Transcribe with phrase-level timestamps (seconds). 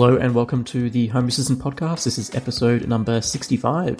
[0.00, 2.04] Hello and welcome to the Home Assistant Podcast.
[2.04, 3.98] This is episode number 65.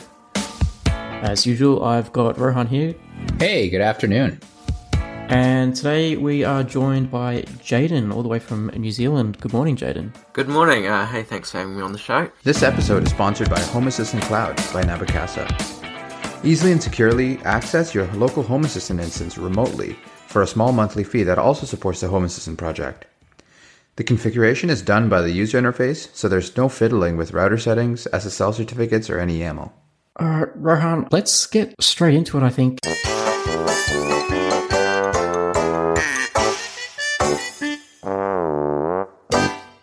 [0.86, 2.94] As usual, I've got Rohan here,
[3.40, 4.38] Hey, good afternoon.
[4.92, 9.40] and today we are joined by Jayden, all the way from New Zealand.
[9.40, 10.14] Good morning, Jayden.
[10.34, 10.86] Good morning.
[10.86, 12.30] Uh, hey, thanks for having me on the show.
[12.44, 15.48] This episode is sponsored by Home Assistant Cloud by Nabu Casa.
[16.44, 19.96] Easily and securely access your local Home Assistant instance remotely
[20.28, 23.06] for a small monthly fee that also supports the Home Assistant project.
[23.98, 28.06] The configuration is done by the user interface, so there's no fiddling with router settings,
[28.12, 29.72] SSL certificates, or any YAML.
[30.14, 32.78] Uh, Rohan, let's get straight into it, I think.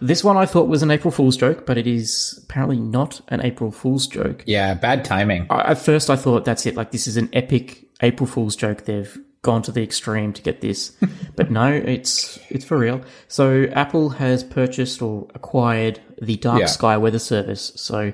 [0.01, 3.41] This one I thought was an April Fool's joke, but it is apparently not an
[3.41, 4.43] April Fool's joke.
[4.45, 5.47] Yeah, bad timing.
[5.49, 6.75] I- At first, I thought that's it.
[6.75, 8.85] Like this is an epic April Fool's joke.
[8.85, 10.91] They've gone to the extreme to get this,
[11.35, 13.01] but no, it's it's for real.
[13.27, 16.65] So Apple has purchased or acquired the Dark Yeah.
[16.67, 17.71] Sky weather service.
[17.75, 18.11] So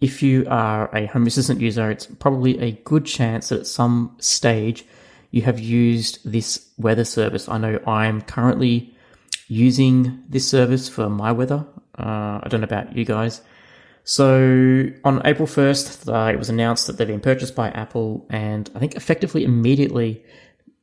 [0.00, 4.16] if you are a Home Assistant user, it's probably a good chance that at some
[4.18, 4.84] stage
[5.30, 7.48] you have used this weather service.
[7.48, 8.94] I know I'm currently
[9.48, 11.64] using this service for my weather.
[11.98, 13.42] Uh, I don't know about you guys.
[14.04, 18.68] So on April 1st, uh, it was announced that they've been purchased by Apple, and
[18.74, 20.24] I think effectively immediately,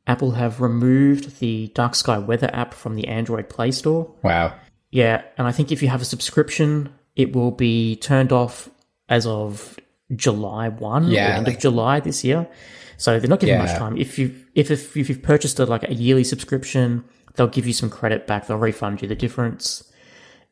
[0.08, 4.09] Apple have removed the Dark Sky Weather app from the Android Play Store.
[4.23, 4.53] Wow.
[4.89, 8.69] Yeah, and I think if you have a subscription, it will be turned off
[9.09, 9.78] as of
[10.16, 12.47] July 1 Yeah, end like- of July this year.
[12.95, 13.95] So they're not giving much time.
[13.97, 17.03] If you if, if if you've purchased a like a yearly subscription,
[17.35, 18.47] they'll give you some credit back.
[18.47, 19.83] They'll refund you the difference.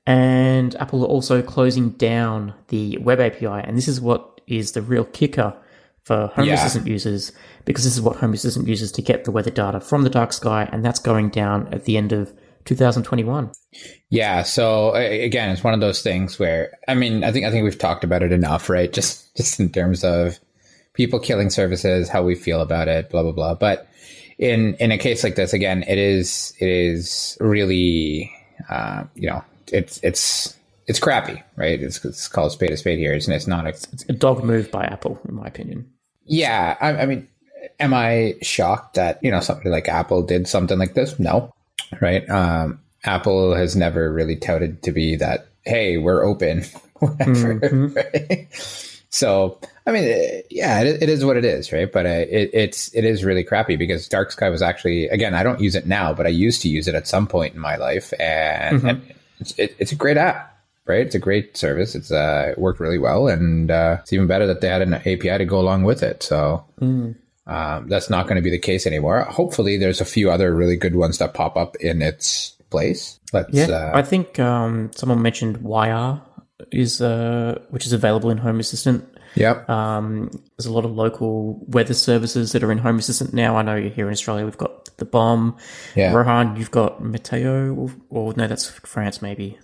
[0.06, 4.84] And Apple are also closing down the web API, and this is what is the
[4.84, 5.56] real kicker
[6.06, 6.54] for Home Yeah.
[6.54, 7.32] Assistant users,
[7.66, 10.34] because this is what Home Assistant uses to get the weather data from the dark
[10.34, 12.32] sky, and that's going down at the end of
[12.66, 13.52] 2021.
[14.10, 17.64] Yeah, so again, it's one of those things where I mean, I think I think
[17.64, 18.92] we've talked about it enough, right?
[18.92, 20.40] Just just in terms of
[20.94, 23.56] people killing services, how we feel about it, blah blah blah.
[23.56, 23.88] But
[24.38, 28.32] in in a case like this, again, it is it is really
[28.70, 30.56] uh, you know it's it's
[30.88, 31.82] it's crappy, right?
[31.82, 34.72] It's, it's called spade a spade here, and it's not a It's a dog move
[34.72, 35.90] by Apple, in my opinion.
[36.26, 37.28] Yeah, I, I mean,
[37.80, 41.20] am I shocked that you know somebody like Apple did something like this?
[41.20, 41.54] No,
[42.02, 42.28] right?
[42.30, 45.48] Um, Apple has never really touted to be that.
[45.64, 46.64] Hey, we're open,
[47.00, 47.58] whatever.
[47.88, 48.48] Right?
[49.10, 51.90] So, I mean, yeah, it, it is what it is, right?
[51.90, 55.42] But uh, it, it's it is really crappy because Dark Sky was actually again, I
[55.42, 57.78] don't use it now, but I used to use it at some point in my
[57.78, 60.55] life, and, and it's, it, it's a great app.
[60.88, 61.96] Right, it's a great service.
[61.96, 64.94] It's uh, it worked really well, and uh, it's even better that they had an
[64.94, 66.22] API to go along with it.
[66.22, 66.64] So
[67.48, 69.22] um, that's not going to be the case anymore.
[69.24, 73.20] Hopefully, there's a few other really good ones that pop up in its place.
[73.34, 76.22] Let's, Yeah, uh, I think um, someone mentioned YR
[76.72, 79.08] is uh, which is available in Home Assistant.
[79.36, 79.70] yep.
[79.70, 83.58] Um, there's a lot of local weather services that are in Home Assistant now.
[83.58, 85.58] I know you're here in Australia we've got the BOM.
[85.96, 86.14] Yeah.
[86.14, 89.60] Rohan, you've got Meteo, or, or no, that's France maybe.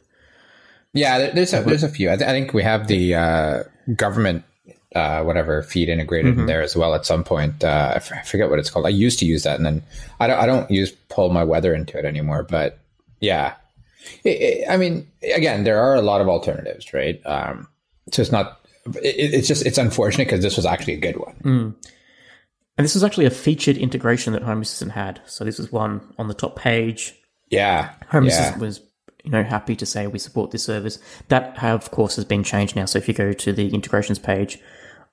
[0.94, 2.12] Yeah, there's a, there's a few.
[2.12, 3.63] I, th- I think we have the uh,
[3.96, 4.44] government
[4.96, 7.63] uh, whatever feed integrated in there as well at some point.
[7.63, 8.85] Uh, I, f- I forget what it's called.
[8.85, 9.84] I used to use that, and then
[10.19, 12.44] I don't I don't use pull my weather into it anymore.
[12.44, 12.78] But
[13.22, 13.53] yeah,
[14.25, 17.22] it, it, I mean, again, there are a lot of alternatives, right?
[17.25, 17.68] Um,
[18.12, 18.59] so it's not.
[18.96, 21.75] It, it's just it's unfortunate because this was actually a good one.
[22.78, 25.22] And this was actually a featured integration that Home Assistant had.
[25.25, 27.13] So this was one on the top page.
[27.50, 28.31] Yeah, Home yeah.
[28.31, 28.81] Assistant was,
[29.24, 31.00] you know, happy to say we support this service.
[31.28, 32.86] That, of course, has been changed now.
[32.86, 34.59] So if you go to the integrations page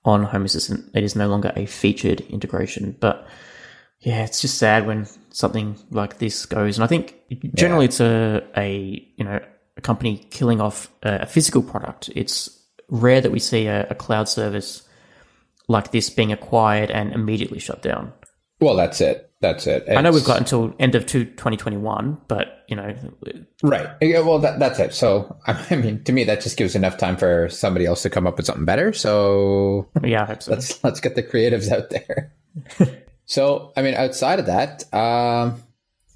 [0.05, 2.97] on Home Assistant, it is no longer a featured integration.
[2.99, 3.27] But
[4.01, 6.77] yeah, it's just sad when something like this goes.
[6.77, 7.17] And I think
[7.55, 9.41] generally it's a, a you know
[9.77, 12.11] a company killing off a, a physical product.
[12.15, 12.51] It's
[12.89, 14.89] rare that we see a, a cloud service
[15.69, 18.13] like this being acquired and immediately shut down.
[18.61, 19.28] Well, that's it.
[19.41, 19.85] That's it.
[19.89, 22.95] I know we've got until end of two, 2021, but you know,
[23.63, 23.89] Right.
[24.01, 24.95] Yeah, well, that, that's it.
[24.95, 28.27] So, I mean, to me, that just gives enough time for somebody else to come
[28.27, 28.93] up with something better.
[28.93, 30.53] So, yeah, so.
[30.53, 32.33] let's let's get the creatives out there.
[33.27, 35.63] so, I mean, outside of that, um,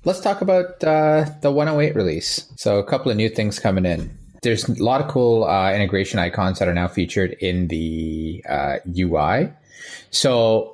[0.05, 2.49] let's talk about uh, the 108 release.
[2.57, 4.17] So, a couple of new things coming in.
[4.43, 8.77] There's a lot of cool uh, integration icons that are now featured in the uh,
[8.97, 9.53] UI.
[10.11, 10.72] So,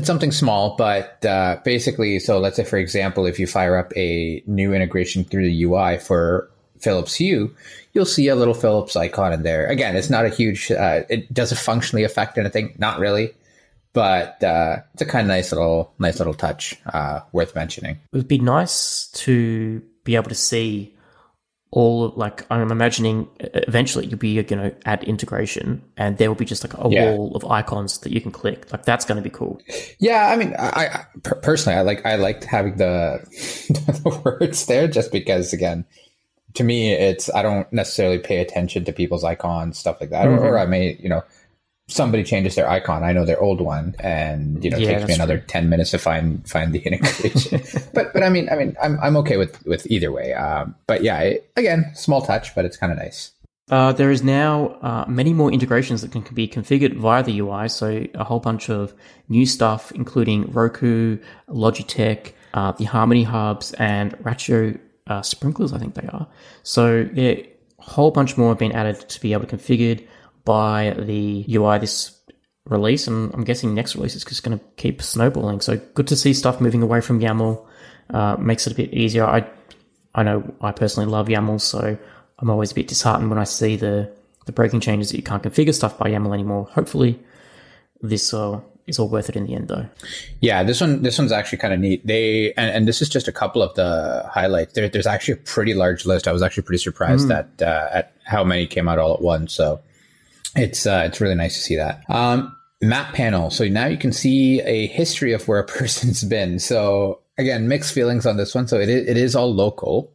[0.00, 3.92] it's something small, but uh, basically, so let's say, for example, if you fire up
[3.98, 7.54] a new integration through the UI for Philips Hue,
[7.92, 9.66] you'll see a little Philips icon in there.
[9.66, 13.34] Again, it's not a huge, uh, it doesn't functionally affect anything, not really,
[13.92, 18.00] but uh, it's a kind of nice little, nice little touch uh, worth mentioning.
[18.10, 20.96] it would be nice to be able to see
[21.72, 26.44] all like I'm imagining eventually you'll be going to add integration and there will be
[26.44, 27.12] just like a Yeah.
[27.12, 28.70] wall of icons that you can click.
[28.72, 29.60] Like that's going to be cool.
[30.00, 31.04] Yeah, I mean, I, I
[31.42, 33.20] personally, I like I liked having the
[34.02, 35.84] the words there just because, again,
[36.54, 40.38] to me, it's I don't necessarily pay attention to people's icons, stuff like that, or,
[40.38, 40.62] or mm-hmm.
[40.62, 41.22] I may, you know,
[41.90, 45.08] somebody changes their icon, I know their old one, and you know, it Yeah, takes
[45.08, 47.60] me another ten minutes to find find the integration.
[47.92, 50.32] but but I mean, I mean, I'm I'm okay with with either way.
[50.34, 53.32] Um, but yeah, it, again, small touch, but it's kind of nice.
[53.70, 57.68] Uh, there is now uh, many more integrations that can be configured via the UI.
[57.68, 58.92] So a whole bunch of
[59.28, 64.76] new stuff, including Roku, Logitech, uh, the Harmony hubs, and Rachio
[65.06, 65.72] uh, sprinklers.
[65.72, 66.26] I think they are.
[66.64, 67.48] So a
[67.78, 70.04] whole bunch more have been added to be able to configured
[70.44, 72.18] by the UI this
[72.64, 75.60] release, and I'm guessing next release is just going to keep snowballing.
[75.60, 77.66] So good to see stuff moving away from YAML.
[78.08, 79.24] Uh, makes it a bit easier.
[79.24, 79.48] I
[80.14, 81.96] I know I personally love YAML, so
[82.38, 84.10] I'm always a bit disheartened when I see the,
[84.46, 86.68] the breaking changes that you can't configure stuff by YAML anymore.
[86.72, 87.20] Hopefully,
[88.00, 89.86] this uh, is all worth it in the end, though.
[90.40, 92.06] Yeah, this one this one's actually kind of neat.
[92.06, 94.72] They and, and this is just a couple of the highlights.
[94.72, 96.26] There, there's actually a pretty large list.
[96.26, 99.52] I was actually pretty surprised at uh, at how many came out all at once.
[99.52, 99.80] So
[100.56, 102.02] it's uh, it's really nice to see that.
[102.08, 103.50] Um, map panel.
[103.50, 106.58] So now you can see a history of where a person's been.
[106.58, 108.66] So again, mixed feelings on this one.
[108.68, 110.12] So it is, it is all local,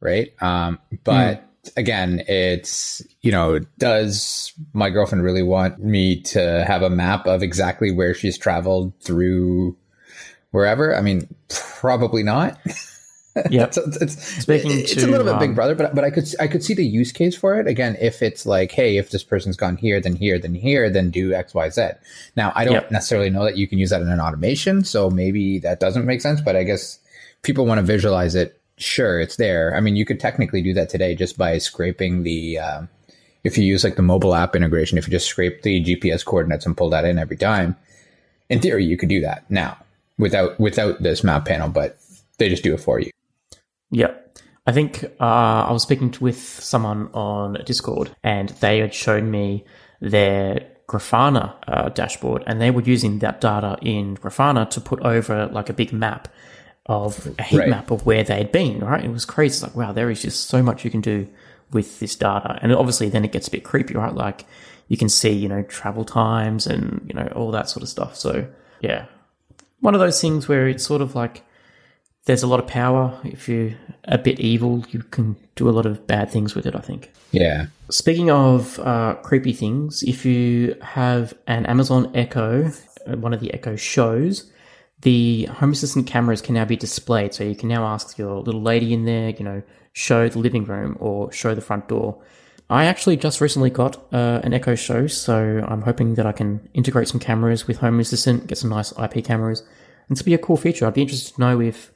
[0.00, 0.32] right?
[0.42, 1.44] Um, but
[1.76, 7.42] again, it's you know, does my girlfriend really want me to have a map of
[7.42, 9.76] exactly where she's traveled through
[10.50, 10.94] wherever?
[10.94, 12.58] I mean, probably not.
[13.50, 13.74] Yep.
[13.74, 16.10] So it's, it's Speaking it's to, a little bit um, Big Brother, but but I
[16.10, 17.66] could I could see the use case for it.
[17.66, 21.10] Again, if it's like, hey, if this person's gone here, then here, then here, then
[21.10, 21.90] do X, Y, Z.
[22.36, 22.90] Now, I don't Yep.
[22.90, 26.20] necessarily know that you can use that in an automation, so maybe that doesn't make
[26.20, 26.40] sense.
[26.40, 26.98] But I guess
[27.42, 28.60] people want to visualize it.
[28.76, 29.74] Sure, it's there.
[29.74, 32.58] I mean, you could technically do that today just by scraping the.
[32.58, 32.88] Um,
[33.44, 36.66] if you use like the mobile app integration, if you just scrape the GPS coordinates
[36.66, 37.76] and pull that in every time,
[38.48, 39.76] in theory, you could do that now
[40.18, 41.96] without without this map panel, but
[42.38, 43.10] they just do it for you.
[43.90, 44.14] Yeah.
[44.66, 45.24] I think uh,
[45.68, 49.64] I was speaking with someone on Discord, and they had shown me
[50.00, 55.46] their Grafana uh, dashboard, and they were using that data in Grafana to put over
[55.46, 56.28] like a big map
[56.86, 57.68] of a heat Right.
[57.68, 58.80] map of where they had been.
[58.80, 59.04] Right?
[59.04, 59.54] It was crazy.
[59.54, 61.26] It's like, wow, there is just so much you can do
[61.72, 64.14] with this data, and obviously then it gets a bit creepy, right?
[64.14, 64.44] Like
[64.88, 68.16] you can see, you know, travel times and you know all that sort of stuff.
[68.16, 68.46] So
[68.80, 69.06] yeah,
[69.80, 71.42] one of those things where it's sort of like
[72.28, 73.18] there's a lot of power.
[73.24, 73.72] If you're
[74.04, 77.10] a bit evil, you can do a lot of bad things with it, I think.
[77.32, 77.68] Yeah.
[77.88, 82.70] Speaking of uh, creepy things, if you have an Amazon Echo,
[83.06, 84.52] uh, one of the Echo shows,
[85.00, 87.32] the Home Assistant cameras can now be displayed.
[87.32, 89.62] So you can now ask your little lady in there, you know,
[89.94, 92.22] show the living room or show the front door.
[92.68, 96.68] I actually just recently got uh, an Echo Show, so I'm hoping that I can
[96.74, 99.60] integrate some cameras with Home Assistant, get some nice IP cameras.
[99.60, 100.86] And this would be a cool feature.
[100.86, 101.90] I'd be interested to know if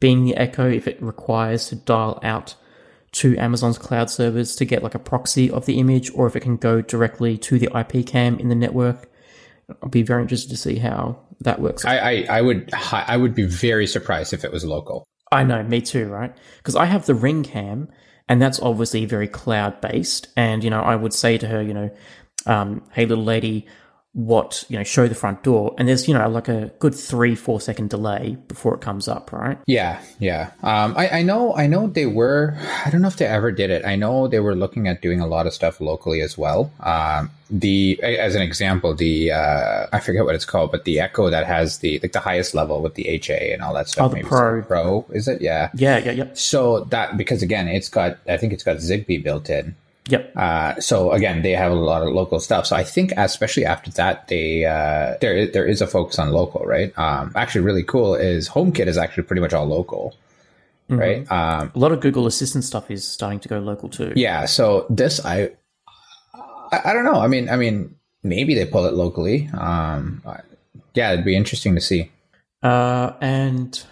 [0.00, 2.54] being the Echo, if it requires to dial out
[3.12, 6.40] to Amazon's cloud servers to get like a proxy of the image, or if it
[6.40, 9.10] can go directly to the IP cam in the network.
[9.82, 11.84] I'll be very interested to see how that works.
[11.84, 15.04] I, I, I would I would be very surprised if it was local.
[15.32, 16.36] I know, me too, right?
[16.58, 17.88] Because I have the Ring Cam,
[18.28, 20.28] and that's obviously very cloud based.
[20.36, 21.90] And you know, I would say to her, you know,
[22.46, 23.66] um, "Hey, little lady,
[24.14, 27.34] what you know, show the front door." And there's you know like a good three
[27.34, 29.58] four second delay before it comes up, right?
[29.66, 30.52] Yeah, yeah.
[30.62, 32.56] Um, I, I know I know they were.
[32.84, 33.84] I don't know if they ever did it.
[33.84, 36.72] I know they were looking at doing a lot of stuff locally as well.
[36.80, 41.30] Um, the as an example, the uh, I forget what it's called, but the Echo
[41.30, 44.10] that has the like the highest level with the HA and all that stuff.
[44.10, 44.62] Oh, the Pro.
[44.62, 45.42] Pro is it?
[45.42, 45.70] Yeah.
[45.74, 49.50] Yeah, yeah, yep, So that because again, it's got I think it's got Zigbee built
[49.50, 49.76] in.
[50.08, 50.32] Yep.
[50.36, 52.66] Uh, so again, they have a lot of local stuff.
[52.66, 56.64] So I think, especially after that, they uh, there there is a focus on local,
[56.66, 56.92] right?
[56.98, 60.14] Um, actually, really cool is HomeKit is actually pretty much all local,
[60.88, 61.30] right?
[61.30, 64.12] Um, A lot of Google Assistant stuff is starting to go local too.
[64.16, 64.44] yeah.
[64.46, 65.50] So this, I,
[66.72, 67.20] I, I don't know.
[67.20, 69.48] I mean, I mean, maybe they pull it locally.
[69.52, 70.22] Um,
[70.94, 72.10] yeah, it'd be interesting to see.
[72.62, 73.82] Uh, and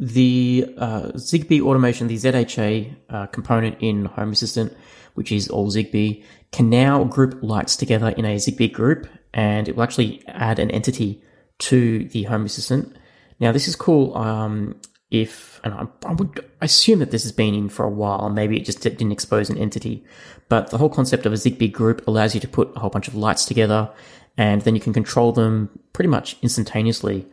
[0.00, 4.76] the uh, Zigbee automation, the ZHA uh, component in Home Assistant,
[5.16, 9.76] which is all Zigbee, can now group lights together in a Zigbee group, and it
[9.76, 11.22] will actually add an entity
[11.58, 12.96] to the Home Assistant.
[13.40, 14.16] Now, this is cool.
[14.16, 14.80] Um,
[15.10, 18.56] if and I, I would assume that this has been in for a while, maybe
[18.56, 20.04] it just didn't expose an entity.
[20.48, 23.08] But the whole concept of a Zigbee group allows you to put a whole bunch
[23.08, 23.90] of lights together,
[24.36, 27.26] and then you can control them pretty much instantaneously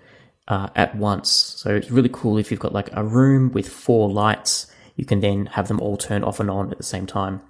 [0.48, 1.30] uh, at once.
[1.32, 4.68] So it's really cool if you've got like a room with four lights.
[4.96, 7.42] you can then have them all turn off and on at the same time.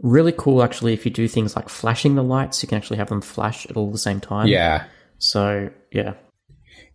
[0.00, 3.08] Really cool, actually, if you do things like flashing the lights, you can actually have
[3.08, 4.48] them flash at all the same time.
[4.48, 4.84] Yeah.
[5.18, 6.14] So, yeah.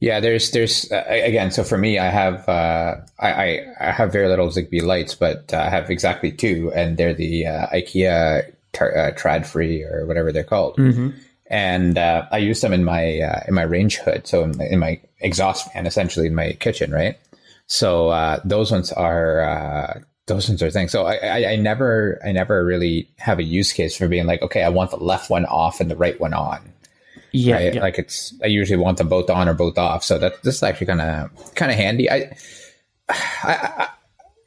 [0.02, 1.52] Yeah, there's there's uh, again.
[1.52, 5.58] So for me, I have uh, I, I, have very little Zigbee lights, but uh,
[5.58, 10.44] I have exactly two, and they're the uh, IKEA tar- uh, Tradfri or whatever they're
[10.44, 10.78] called.
[10.78, 11.10] Mm-hmm.
[11.48, 14.66] And uh, I use them in my uh, in my range hood, so in my,
[14.68, 17.18] in my exhaust fan, essentially in my kitchen, right?
[17.68, 20.92] So uh, those ones are those ones are things.
[20.92, 24.42] So I, I I never I never really have a use case for being like,
[24.42, 26.72] okay, I want the left one off and the right one on
[27.34, 27.56] Yeah.
[27.56, 27.74] right?
[27.76, 27.82] yeah.
[27.82, 30.04] Like it's I usually want them both on or both off.
[30.04, 32.10] So that this is actually kind of kind of handy.
[32.10, 32.36] I,
[33.10, 33.88] I I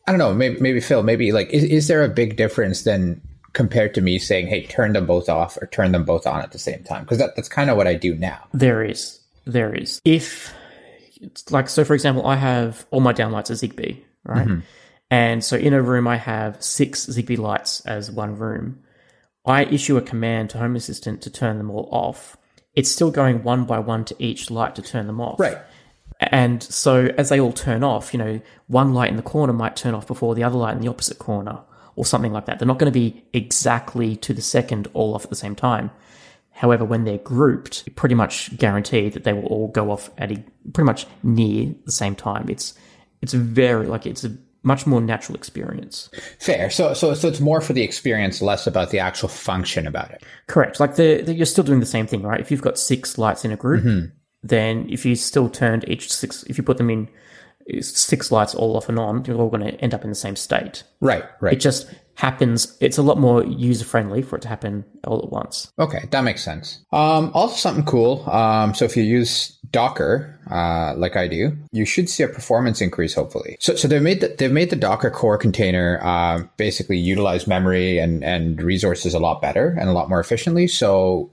[0.07, 0.35] I don't know.
[0.35, 1.03] Maybe maybe Phil.
[1.03, 3.21] Maybe like is is there a big difference then
[3.53, 6.53] compared to me saying, hey, turn them both off or turn them both on at
[6.53, 7.03] the same time?
[7.03, 8.39] Because that, that's kind of what I do now.
[8.55, 9.21] There is.
[9.45, 10.01] There is.
[10.07, 10.55] If,
[11.21, 14.47] it's like, so for example, I have all my downlights are Zigbee, right?
[14.49, 14.61] Mm-hmm.
[15.13, 18.79] And so in a room, I have six Zigbee lights as one room.
[19.45, 22.39] I issue a command to Home Assistant to turn them all off.
[22.75, 25.39] It's still going one by one to each light to turn them off.
[25.39, 25.59] Right.
[26.19, 29.77] And so as they all turn off, you know, one light in the corner might
[29.77, 31.61] turn off before the other light in the opposite corner
[31.95, 32.59] or something like that.
[32.59, 35.91] They're not going to be exactly to the second all off at the same time.
[36.53, 40.43] However, when they're grouped, pretty much guaranteed that they will all go off at a,
[40.73, 42.49] pretty much near the same time.
[42.49, 42.73] It's
[43.21, 46.09] it's very like it's a much more natural experience.
[46.39, 46.71] Fair.
[46.71, 50.23] So so so it's more for the experience, less about the actual function about it.
[50.47, 50.81] Correct.
[50.81, 52.41] Like the, the you're still doing the same thing, right?
[52.41, 53.85] If you've got six lights in a group,
[54.43, 57.09] then if you still turned each six, if you put them in
[57.73, 60.17] uh, six lights all off and on, you're all going to end up in the
[60.17, 60.83] same state.
[61.01, 61.25] Right.
[61.41, 61.55] Right.
[61.55, 62.77] It just happens.
[62.81, 65.73] It's a lot more user friendly for it to happen all at once.
[65.79, 66.85] Okay, that makes sense.
[66.93, 68.29] Um, also, something cool.
[68.29, 72.81] Um, so if you use Docker, uh, like I do, you should see a performance
[72.81, 73.15] increase.
[73.15, 77.47] Hopefully, so so they've made the, they've made the Docker core container uh, basically utilize
[77.47, 80.69] memory and and resources a lot better and a lot more efficiently.
[80.69, 81.31] So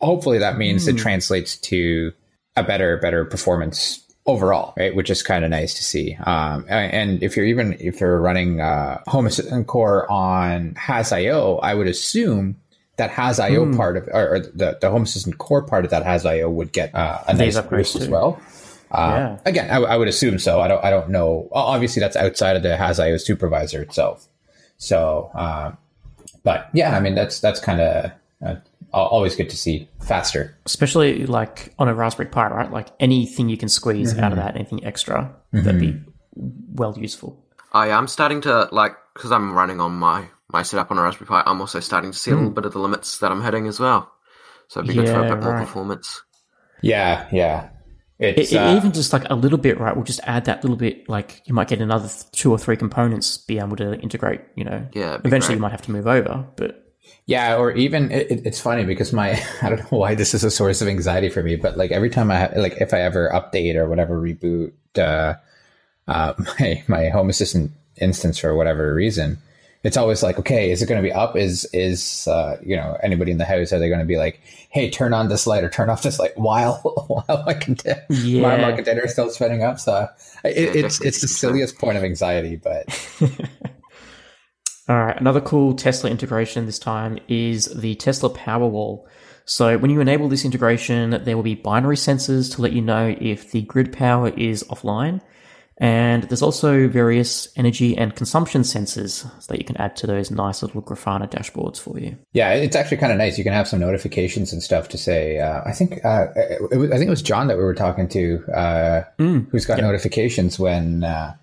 [0.00, 2.12] hopefully that means it translates to
[2.56, 4.94] a better better performance overall, right?
[4.94, 6.16] Which is kind of nice to see.
[6.24, 11.58] Um, and, and if you're even if you're running uh, Home Assistant Core on Hass.io,
[11.58, 12.56] I would assume
[12.96, 16.48] that Hass.io part of or, or the the Home Assistant Core part of that Hass.io
[16.48, 18.40] would get uh, a These nice upgrades boost as well.
[18.90, 19.38] Uh, Yeah.
[19.44, 20.60] Again, I, I would assume so.
[20.60, 20.84] I don't.
[20.84, 21.48] I don't know.
[21.52, 24.28] Obviously, that's outside of the Hass.io supervisor itself.
[24.76, 25.72] So, uh,
[26.42, 28.12] but yeah, I mean, that's that's kind of
[28.44, 28.56] uh,
[28.92, 30.56] always good to see faster.
[30.66, 32.70] Especially like on a Raspberry Pi, right?
[32.70, 36.00] Like anything you can squeeze out of that, anything extra, that'd be
[36.36, 37.42] well useful.
[37.72, 41.28] I am starting to like because I'm running on my my setup on a Raspberry
[41.28, 41.42] Pi.
[41.46, 43.78] I'm also starting to see a little bit of the limits that I'm hitting as
[43.80, 44.10] well.
[44.68, 45.66] So it'd be good for a Yeah, bit more right.
[45.66, 46.22] performance.
[46.80, 47.68] Yeah, yeah.
[48.18, 49.94] It's It, uh, even just like a little bit, right?
[49.94, 51.08] We'll just add that little bit.
[51.08, 54.40] Like you might get another two or three components be able to integrate.
[54.54, 55.56] You know, Yeah, eventually great.
[55.56, 56.80] you might have to move over, but
[57.26, 59.30] Yeah, or even it, it- it's funny because my
[59.62, 62.10] I don't know why this is a source of anxiety for me, but like every
[62.10, 65.34] time I like if I ever update or whatever reboot uh,
[66.08, 69.38] uh, my my Home Assistant instance for whatever reason,
[69.84, 71.36] it's always like, okay, is it going to be up?
[71.36, 74.40] Is is uh, you know anybody in the house are they going to be like,
[74.70, 76.76] hey, turn on this light or turn off this light while
[77.06, 78.56] while my container my, Yeah.
[78.62, 79.78] my container is still spinning up?
[79.78, 80.08] So
[80.44, 81.28] it, it's it's the concern.
[81.28, 82.86] silliest point of anxiety, but
[84.86, 89.06] All right, another cool Tesla integration this time is the Tesla Powerwall.
[89.46, 93.14] So when you enable this integration, there will be binary sensors to let you know
[93.18, 95.22] if the grid power is offline.
[95.78, 100.62] And there's also various energy and consumption sensors that you can add to those nice
[100.62, 102.16] little Grafana dashboards for you.
[102.32, 103.38] Yeah, it's actually kind of nice.
[103.38, 105.40] You can have some notifications and stuff to say.
[105.40, 108.08] Uh, I think uh, it was, I think it was John that we were talking
[108.10, 111.34] to, uh, who's got notifications when uh,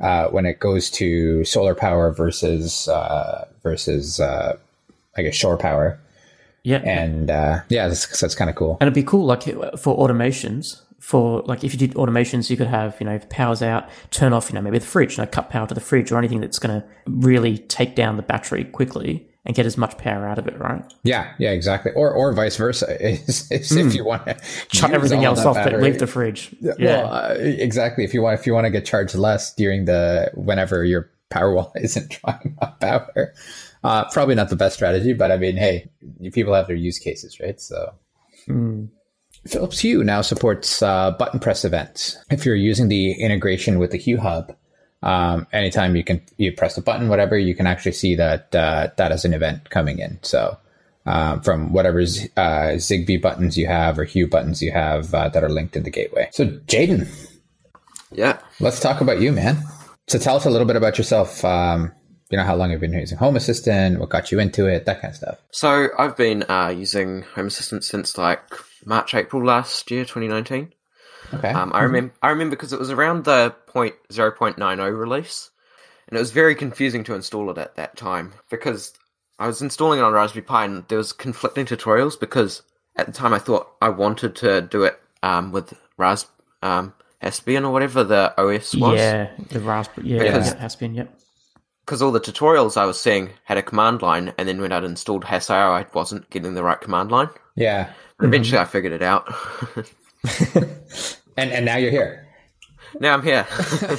[0.00, 4.56] uh, when it goes to solar power versus uh, versus uh,
[5.16, 6.00] I guess shore power,
[6.64, 6.78] Yeah.
[6.78, 8.78] and uh, yeah, that's, that's kind of cool.
[8.80, 9.44] And it'd be cool, like
[9.78, 10.80] for automations.
[11.00, 14.32] For like, if you did automations, you could have, you know, if power's out, turn
[14.32, 16.40] off, you know, maybe the fridge, you know, cut power to the fridge or anything
[16.40, 20.38] that's going to really take down the battery quickly and get as much power out
[20.38, 20.82] of it, right?
[21.02, 21.92] Yeah, yeah, exactly.
[21.92, 22.96] Or or vice versa.
[23.10, 24.36] Is, is if you want to
[24.72, 26.54] Shut everything else off, but leave the fridge.
[26.60, 26.74] Yeah.
[26.78, 28.04] Well, uh, exactly.
[28.04, 31.54] If you want, if you want to get charged less during the whenever your power
[31.54, 33.34] wall isn't drawing up power,
[33.82, 35.14] uh, probably not the best strategy.
[35.14, 35.90] But I mean, hey,
[36.32, 37.60] people have their use cases, right?
[37.60, 37.94] So.
[39.46, 42.16] Philips Hue now supports uh, button press events.
[42.30, 44.54] If you're using the integration with the Hue Hub,
[45.02, 48.88] um, anytime you can you press a button, whatever, you can actually see that uh,
[48.96, 50.18] that is an event coming in.
[50.22, 50.58] So
[51.06, 55.42] um, from whatever uh, Zigbee buttons you have or Hue buttons you have uh, that
[55.42, 56.28] are linked in the gateway.
[56.32, 57.08] So Jayden,
[58.12, 58.38] Yeah.
[58.60, 59.62] let's talk about you, man.
[60.08, 61.44] So tell us a little bit about yourself.
[61.44, 61.92] Um,
[62.30, 65.00] you know, how long you've been using Home Assistant, what got you into it, that
[65.00, 65.38] kind of stuff.
[65.50, 68.42] So I've been uh, using Home Assistant since like
[68.84, 70.72] March, April last year, 2019.
[71.34, 71.48] Okay.
[71.50, 75.50] Um, I remember, I remember because it was around the point 0.90 release,
[76.08, 78.92] and it was very confusing to install it at that time because
[79.38, 82.62] I was installing it on Raspberry Pi and there was conflicting tutorials because
[82.96, 86.26] at the time I thought I wanted to do it um, with Ras
[86.62, 88.98] um, Aspian or whatever the OS was.
[88.98, 90.08] Yeah, the Raspberry.
[90.08, 90.94] Yeah, Because- yeah, Aspian.
[90.94, 91.14] Yep.
[91.84, 94.84] because all the tutorials I was seeing had a command line, and then when I'd
[94.84, 97.28] installed Hass.io, I wasn't getting the right command line.
[97.54, 97.92] yeah.
[98.20, 99.32] But eventually, I figured it out.
[101.36, 102.26] And and now you're here.
[103.00, 103.46] now I'm here.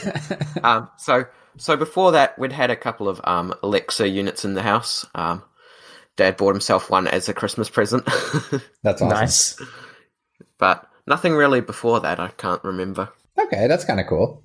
[0.64, 1.26] um, so,
[1.58, 5.06] so before that, we'd had a couple of um, Alexa units in the house.
[5.16, 5.42] Um,
[6.18, 8.06] Dad bought himself one as a Christmas present,
[8.84, 9.10] That's awesome.
[9.10, 9.60] Nice.
[10.60, 12.20] but nothing really before that.
[12.20, 13.10] I can't remember.
[13.40, 14.44] Okay, that's kind of cool.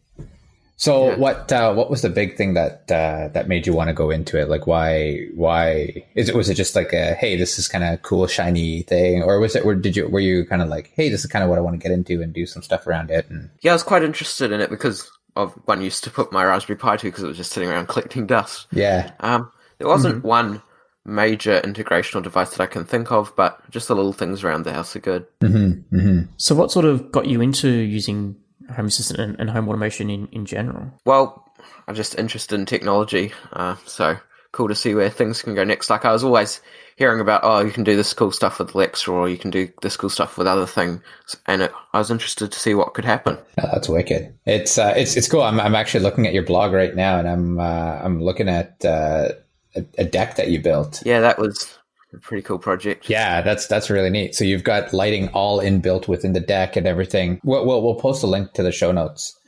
[0.78, 1.16] So Yeah.
[1.16, 4.11] what uh, what was the big thing that uh, that made you want to go
[4.11, 4.49] into it?
[4.49, 8.02] Like why why is it was it just like a hey this is kind of
[8.02, 11.09] cool shiny thing or was it or did you were you kind of like hey
[11.09, 13.11] this is kind of what I want to get into and do some stuff around
[13.11, 16.30] it and Yeah, I was quite interested in it because of one used to put
[16.33, 18.66] my Raspberry Pi to because it was just sitting around collecting dust.
[18.73, 20.61] yeah Um, there wasn't one
[21.06, 24.73] major integrational device that I can think of, but just the little things around the
[24.73, 25.26] house are good.
[25.40, 28.37] hmm hmm So, what sort of got you into using
[28.75, 30.90] Home Assistant and, and home automation in, in general?
[31.04, 31.44] Well,
[31.87, 34.16] I'm just interested in technology, uh, so
[34.52, 35.90] cool to see where things can go next.
[35.90, 36.61] Like I was always
[36.96, 39.68] hearing about, oh, you can do this cool stuff with Alexa, or you can do
[39.82, 41.02] this cool stuff with other things,
[41.46, 43.38] and it, I was interested to see what could happen.
[43.61, 44.37] Oh, that's wicked.
[44.46, 45.42] It's uh, it's it's cool.
[45.42, 48.85] I'm I'm actually looking at your blog right now, and I'm uh, I'm looking at
[48.85, 49.28] uh,
[49.75, 51.02] a, a deck that you built.
[51.04, 51.86] Yeah, that was a
[52.20, 53.09] pretty cool project.
[53.09, 54.35] Yeah, that's that's really neat.
[54.35, 57.40] So you've got lighting all inbuilt within the deck and everything.
[57.44, 59.38] We'll we'll, we'll post a link to the show notes,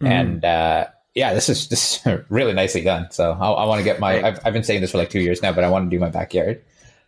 [0.00, 3.10] and uh, yeah, this is this is really nicely done.
[3.10, 4.22] So I, I want to get my.
[4.22, 6.00] I've I've been saying this for like two years now, but I want to do
[6.00, 6.62] my backyard.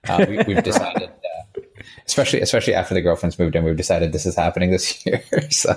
[0.08, 1.60] Uh, we, we've decided, uh,
[2.06, 5.22] especially especially after the girlfriend's moved in, we've decided this is happening this year.
[5.50, 5.74] so.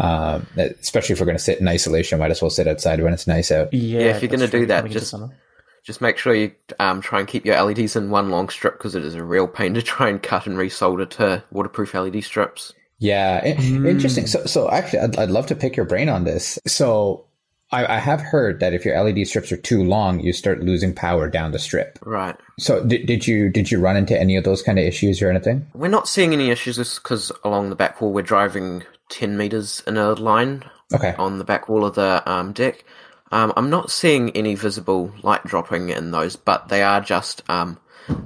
[0.00, 3.12] Um, especially if we're going to sit in isolation, might as well sit outside when
[3.12, 3.74] it's nice out.
[3.74, 5.36] Yeah, if you're gonna do that, just- summer.
[5.84, 8.94] Just make sure you um, try and keep your LEDs in one long strip because
[8.94, 12.72] it is a real pain to try and cut and resolder to waterproof LED strips.
[12.98, 14.26] Yeah, i- interesting.
[14.26, 16.58] So, so actually, I'd, I'd love to pick your brain on this.
[16.66, 17.24] So,
[17.70, 20.94] I, I have heard that if your LED strips are too long, you start losing
[20.94, 21.98] power down the strip.
[22.02, 22.34] Right.
[22.58, 25.30] So, did, did you did you run into any of those kind of issues or
[25.30, 25.66] anything?
[25.74, 29.96] We're not seeing any issues because along the back wall we're driving 10 meters in
[29.96, 30.64] a line
[30.94, 32.84] Okay, on the back wall of the um, deck.
[33.32, 37.78] Um, I'm not seeing any visible light dropping in those, but they are just, um,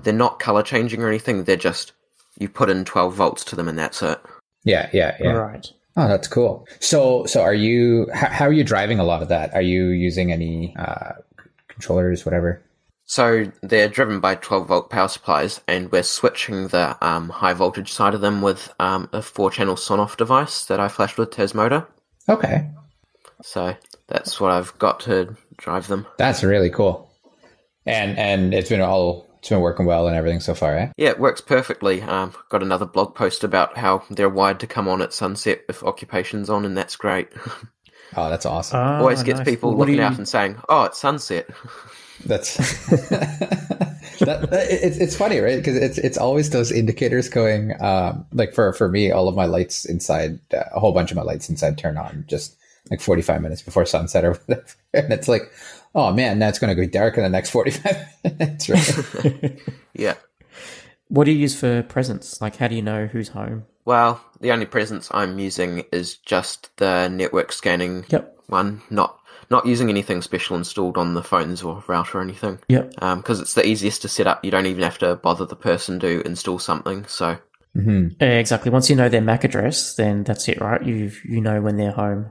[0.03, 1.45] they're not color changing or anything.
[1.45, 1.93] They're just,
[2.39, 4.21] you put in 12 volts to them and that's it.
[4.65, 5.33] yeah, yeah, yeah.
[5.33, 5.67] Right.
[5.97, 6.67] Oh, that's cool.
[6.81, 8.09] So, so are you?
[8.15, 9.53] How, how are you driving a lot of that?
[9.55, 11.13] Are you using any uh,
[11.69, 12.63] controllers, whatever?
[13.05, 17.93] So they're driven by 12 volt power supplies, and we're switching the um, high voltage
[17.93, 21.87] side of them with um, a four channel Sonoff device that I flashed with Tasmota.
[22.27, 22.71] Okay,
[23.43, 23.77] So
[24.13, 26.07] that's what I've got to drive them.
[26.19, 27.11] that's really cool.
[27.87, 30.93] And and it's been all it's been working well and everything so far, eh?
[30.97, 32.01] Yeah, it works perfectly.
[32.03, 35.83] Um, got another blog post about how they're wired to come on at sunset if
[35.83, 37.29] occupation's on, and that's great.
[38.15, 38.79] Oh, that's awesome.
[38.79, 39.49] Ah, Always gets nice.
[39.49, 41.49] people What looking you- out and saying, "Oh, it's sunset."
[42.27, 42.57] That's
[43.17, 45.57] that, that- it's it's funny, right?
[45.57, 47.73] Because it's it's always those indicators going.
[47.83, 51.17] Um, like for for me, all of my lights inside, uh, a whole bunch of
[51.17, 52.55] my lights inside turn on just
[52.91, 54.65] like forty five minutes before sunset or whatever,
[54.95, 55.51] and it's like,
[55.95, 59.61] oh man, that's going to go dark in the next forty five minutes, right?
[59.95, 60.15] yeah.
[61.09, 62.41] What do you use for presents?
[62.41, 63.65] Like, how do you know who's home?
[63.85, 68.39] Well, the only presence I'm using is just the network scanning Yep.
[68.47, 69.19] one, not
[69.51, 72.59] not using anything special installed on the phones or router or anything.
[72.69, 72.95] Yep.
[73.17, 74.43] Because it's the easiest to set up.
[74.45, 77.05] You don't even have to bother the person to install something.
[77.07, 77.37] So
[77.75, 78.71] hmm Uh, exactly.
[78.71, 80.83] Once you know their MAC address, then that's it, right?
[80.83, 82.31] You you know when they're home.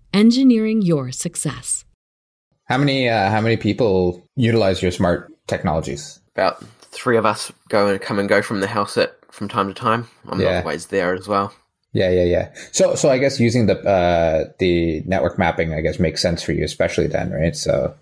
[0.13, 1.85] engineering your success.
[2.65, 6.19] How many uh, how many people utilize your smart technologies?
[6.33, 9.67] about three of us go and come and go from the house at from time
[9.67, 10.07] to time.
[10.29, 10.53] I'm Yeah.
[10.55, 11.53] not always there as well.
[11.93, 12.53] Yeah, yeah, yeah.
[12.71, 16.53] So, so I guess using the uh, the network mapping, I guess, makes sense for
[16.53, 17.55] you, especially then, right?
[17.55, 17.93] So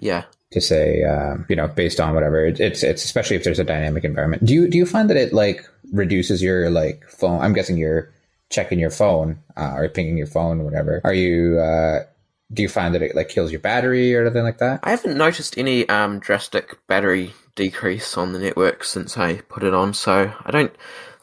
[0.00, 0.24] Yeah.
[0.50, 3.64] to say, um, you know, based on whatever it, it's, it's especially if there's a
[3.64, 4.44] dynamic environment.
[4.44, 7.40] Do you do you find that it like reduces your like phone?
[7.40, 8.10] I'm guessing you're
[8.52, 11.00] checking your phone uh, or pinging your phone, or whatever.
[11.04, 11.58] Are you?
[11.58, 12.04] Uh,
[12.52, 14.80] do you find that it like kills your battery or anything like that?
[14.82, 19.74] I haven't noticed any um, drastic battery decrease on the network since I put it
[19.74, 20.74] on, so I don't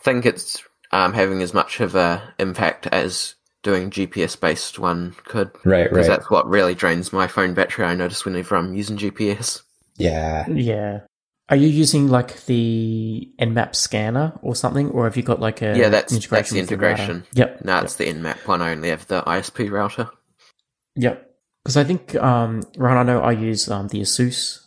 [0.01, 5.51] think it's um, having as much of a impact as doing GPS based one could.
[5.63, 5.83] Right, right.
[5.89, 6.17] Because right.
[6.17, 7.85] that's what really drains my phone battery.
[7.85, 9.61] I notice whenever I'm using GPS.
[9.97, 10.47] Yeah.
[10.49, 11.01] Yeah.
[11.49, 15.75] Are you using like the Nmap scanner or something, or have you got like a
[15.77, 17.23] Yeah, that's- that's the integration.
[17.33, 17.65] Yep.
[17.65, 18.61] No, it's the Nmap one.
[18.61, 20.09] I only have the ISP router.
[20.95, 21.25] Yep.
[21.63, 24.59] Because I think, um, Ryan, I know I use um, the ASUS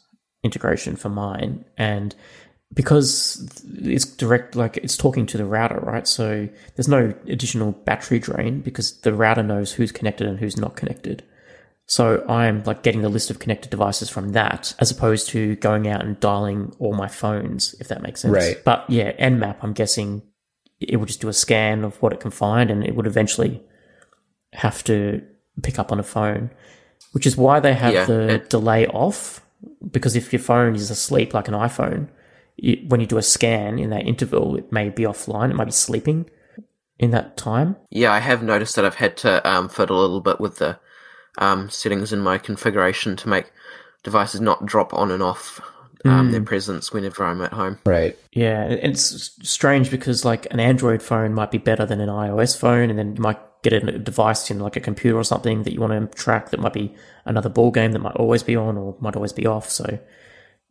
[0.42, 2.14] integration for mine, and
[2.74, 6.06] because it's direct, like it's talking to the router, right?
[6.08, 10.74] So there's no additional battery drain because the router knows who's connected and who's not
[10.76, 11.22] connected.
[11.92, 15.86] So I'm like getting the list of connected devices from that, as opposed to going
[15.86, 18.32] out and dialing all my phones, if that makes sense.
[18.32, 18.56] Right.
[18.64, 20.22] But yeah, Nmap, I'm guessing
[20.80, 23.62] it would just do a scan of what it can find, and it would eventually
[24.54, 25.20] have to
[25.62, 26.48] pick up on a phone,
[27.12, 29.44] which is why they have Yeah, the it- delay off.
[29.90, 32.08] Because if your phone is asleep, like an iPhone,
[32.56, 35.50] you, when you do a scan in that interval, it may be offline.
[35.50, 36.30] It might be sleeping
[36.98, 37.76] in that time.
[37.90, 40.78] Yeah, I have noticed that I've had to um, fiddle a little bit with the
[41.38, 43.52] um, settings in my configuration to make
[44.02, 45.60] devices not drop on and off
[46.04, 47.78] um, their presence whenever I'm at home.
[47.86, 48.18] Right.
[48.32, 52.58] Yeah, and it's strange because like an Android phone might be better than an iOS
[52.58, 55.72] phone, and then you might get a device in like a computer or something that
[55.72, 56.92] you want to track that might be
[57.24, 59.70] another ball game that might always be on or might always be off.
[59.70, 60.00] So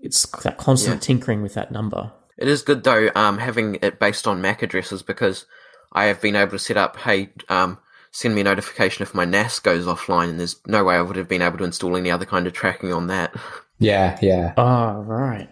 [0.02, 1.00] it's that constant Yeah.
[1.00, 2.12] tinkering with that number.
[2.38, 5.45] It is good though, um, having it based on MAC addresses because
[5.93, 7.78] I have been able to set up, hey, um,
[8.12, 11.15] send me a notification if my NAS goes offline, and there's no way I would
[11.15, 13.34] have been able to install any other kind of tracking on that.
[13.80, 14.54] Yeah, yeah.
[14.58, 15.50] Oh, right.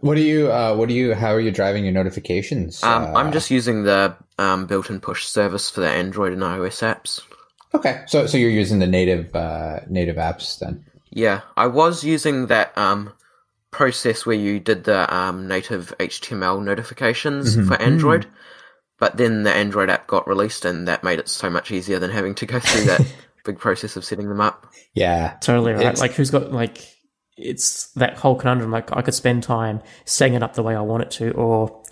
[0.00, 0.50] What do you?
[0.50, 1.12] Uh, what do you?
[1.12, 2.82] How are you driving your notifications?
[2.82, 6.80] Um, Uh, I'm just using the um, built-in push service for the Android and iOS
[6.82, 7.20] apps.
[7.74, 8.04] okay.
[8.06, 10.82] So, so you're using the native uh, native apps then?
[11.10, 13.12] Yeah, I was using that um,
[13.70, 17.68] process where you did the um, native HTML notifications Mm-hmm.
[17.68, 18.26] for Android,
[18.98, 22.10] but then the Android app got released, and that made it so much easier than
[22.10, 23.00] having to go through that
[23.44, 24.66] big process of setting them up.
[24.94, 25.36] Yeah.
[25.40, 25.80] Totally right.
[25.80, 26.94] It's- like who's got like
[27.36, 28.70] it's that whole conundrum.
[28.70, 31.82] Like I could spend time setting it up the way I want it to, or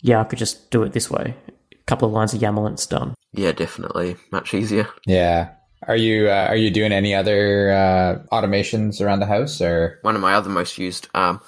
[0.00, 1.34] yeah, I could just do it this way.
[1.72, 3.14] A couple of lines of YAML and it's done.
[3.32, 4.88] Yeah, definitely much easier.
[5.06, 5.50] Yeah.
[5.86, 9.98] Are you uh, are you doing any other uh, automations around the house or?
[10.00, 11.42] One of my other most used um,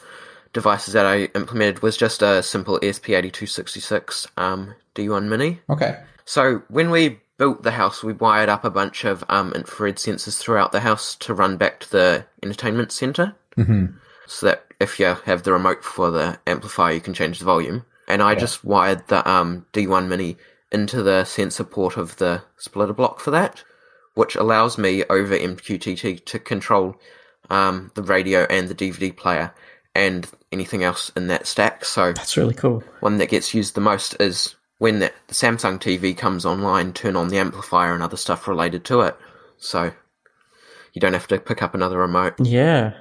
[0.53, 5.61] devices that I implemented was just a simple ESP8266 um, D1 Mini.
[5.71, 6.01] Okay.
[6.25, 10.39] So when we built the house, we wired up a bunch of um, infrared sensors
[10.41, 13.87] throughout the house to run back to the entertainment center, hmm
[14.29, 17.85] so that if you have the remote for the amplifier, you can change the volume.
[18.09, 20.37] And I just wired the um, D1 Mini
[20.73, 23.63] into the sensor port of the splitter block for that,
[24.15, 26.97] which allows me over MQTT to control
[27.51, 29.55] um, the radio and the DVD player
[29.95, 31.85] and anything else in that stack.
[31.85, 32.83] So That's really cool.
[32.99, 37.29] one that gets used the most is when the, Samsung TV comes online, turn on
[37.29, 39.17] the amplifier and other stuff related to it.
[39.59, 39.93] So
[40.93, 42.35] you don't have to pick up another remote.
[42.41, 42.95] Yeah.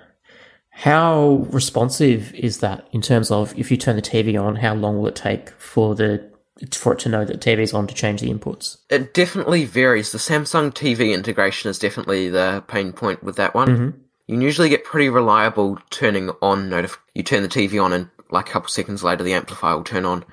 [0.69, 4.97] How responsive is that in terms of if you turn the TV on, how long
[4.97, 6.29] will it take for the
[6.71, 8.77] for it to know that TV's on to change the inputs?
[8.89, 10.11] It definitely varies.
[10.11, 13.67] The Samsung TV integration is definitely the pain point with that one.
[13.67, 13.93] Mhm.
[14.27, 18.49] You usually get pretty reliable turning on notif- You turn the TV on and like
[18.49, 20.25] a couple seconds later the amplifier will turn on.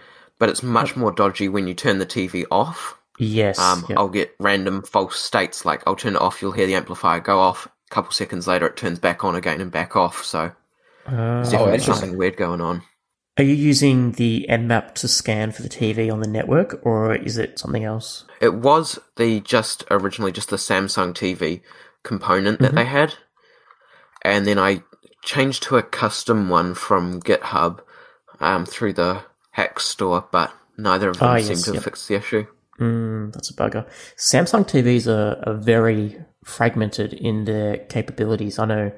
[0.42, 2.98] But it's much more dodgy when you turn the TV off.
[3.16, 3.60] Yes.
[3.60, 3.96] Um, yep.
[3.96, 7.38] I'll get random false states like I'll turn it off, you'll hear the amplifier go
[7.38, 7.66] off.
[7.66, 10.24] A couple seconds later, it turns back on again and back off.
[10.24, 10.50] So
[11.06, 11.94] Uh, there's Oh, definitely interesting.
[11.94, 12.82] something weird going on.
[13.38, 17.38] are you using the Nmap to scan for the TV on the network, or is
[17.38, 18.24] it something else?
[18.40, 21.60] It was the just originally just the Samsung TV
[22.02, 23.14] component that they had,
[24.24, 24.82] and then I
[25.22, 27.78] changed to a custom one from GitHub
[28.40, 29.22] um, through the
[29.56, 31.82] HACS store, but neither of them Ah, seem to yep.
[31.82, 32.46] fixed the issue.
[32.80, 33.86] Mm, that's a bugger.
[34.16, 38.58] Samsung TVs are, are very fragmented in their capabilities.
[38.58, 38.92] I know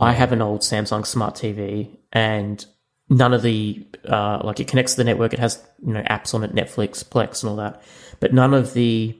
[0.00, 2.64] I have an old Samsung Smart TV, and
[3.08, 5.32] none of the uh, like it connects to the network.
[5.32, 7.82] It has you know apps on it, Netflix, Plex, and all that,
[8.20, 9.18] but none of the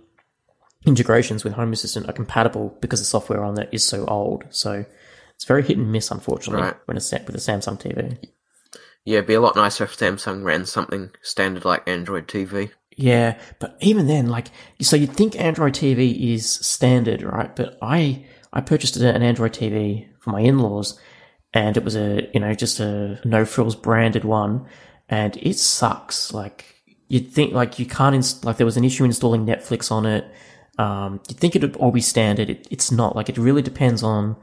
[0.87, 4.44] integrations with Home Assistant are compatible because the software on that is so old.
[4.51, 4.85] So
[5.35, 6.77] it's very hit and miss, unfortunately, Right.
[6.87, 8.16] when it's set with a Samsung TV.
[9.07, 12.73] Yeah, it'd be a lot nicer if Samsung ran something standard like Android TV.
[12.97, 14.49] Yeah, but even then, like,
[14.81, 17.55] so you'd think Android TV is standard, right?
[17.55, 20.99] But I I purchased an Android TV for my in-laws,
[21.55, 24.66] and it was a you know just a no frills branded one,
[25.09, 26.33] and it sucks.
[26.33, 26.64] Like
[27.07, 30.25] you'd think like you can't inst- like there was an issue installing Netflix on it.
[30.79, 32.51] Um, you'd think it'd all be standard.
[32.51, 33.14] It, it's not.
[33.14, 34.35] Like it really depends on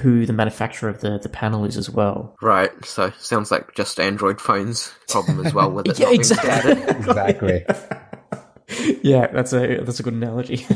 [0.00, 2.36] who the manufacturer of the, the panel is as well.
[2.42, 2.70] Right.
[2.84, 5.98] So sounds like just Android phones problem as well with it.
[6.04, 6.72] Yeah, exactly.
[6.82, 7.66] Exactly.
[9.02, 10.66] Yeah, that's a that's a good analogy.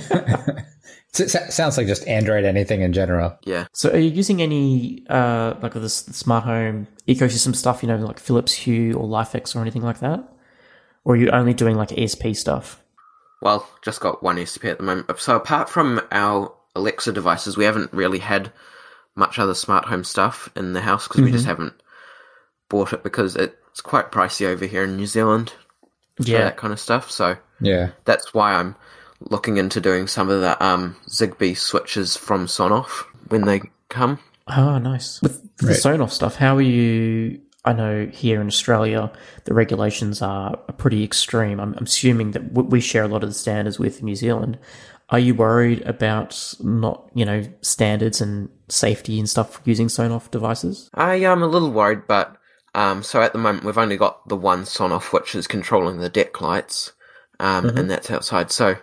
[1.13, 3.37] So it sounds like just Android anything in general.
[3.45, 3.67] Yeah.
[3.73, 7.83] so, are you using any uh like the, smart home ecosystem stuff?
[7.83, 10.23] You know, like Philips Hue or LIFX or anything like that,
[11.05, 12.83] or are you only doing like ESP stuff?
[13.41, 15.19] Well, just got one ESP at the moment.
[15.19, 18.53] So apart from our Alexa devices, we haven't really had
[19.19, 21.75] much other smart home stuff in the house because we just haven't
[22.69, 25.53] bought it because it's quite pricey over here in New Zealand
[26.21, 27.11] Yeah, that kind of stuff.
[27.11, 27.91] So Yeah.
[28.05, 28.75] that's why I'm
[29.31, 34.19] looking into doing some of the um, Zigbee switches from Sonoff when they come.
[34.47, 35.21] Oh, nice.
[35.23, 35.77] With the Right.
[35.77, 37.41] Sonoff stuff, how are you?
[37.65, 39.11] I know here in Australia,
[39.45, 41.59] the regulations are are pretty extreme.
[41.61, 44.59] I'm, I'm assuming that we share a lot of the standards with New Zealand.
[45.11, 50.91] Are you worried about not, you know, standards and safety and stuff using Sonoff devices?
[50.95, 52.37] I am a little worried, but
[52.75, 56.11] um, so at the moment we've only got the one Sonoff which is controlling the
[56.11, 56.93] deck lights,
[57.41, 58.51] um, and that's outside.
[58.51, 58.77] So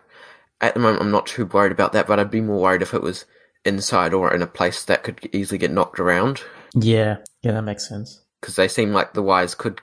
[0.61, 2.93] at the moment I'm not too worried about that, but I'd be more worried if
[2.95, 3.25] it was
[3.63, 6.43] inside or in a place that could easily get knocked around
[6.75, 8.21] Yeah, yeah, that makes sense.
[8.41, 9.79] because they seem like the wires could.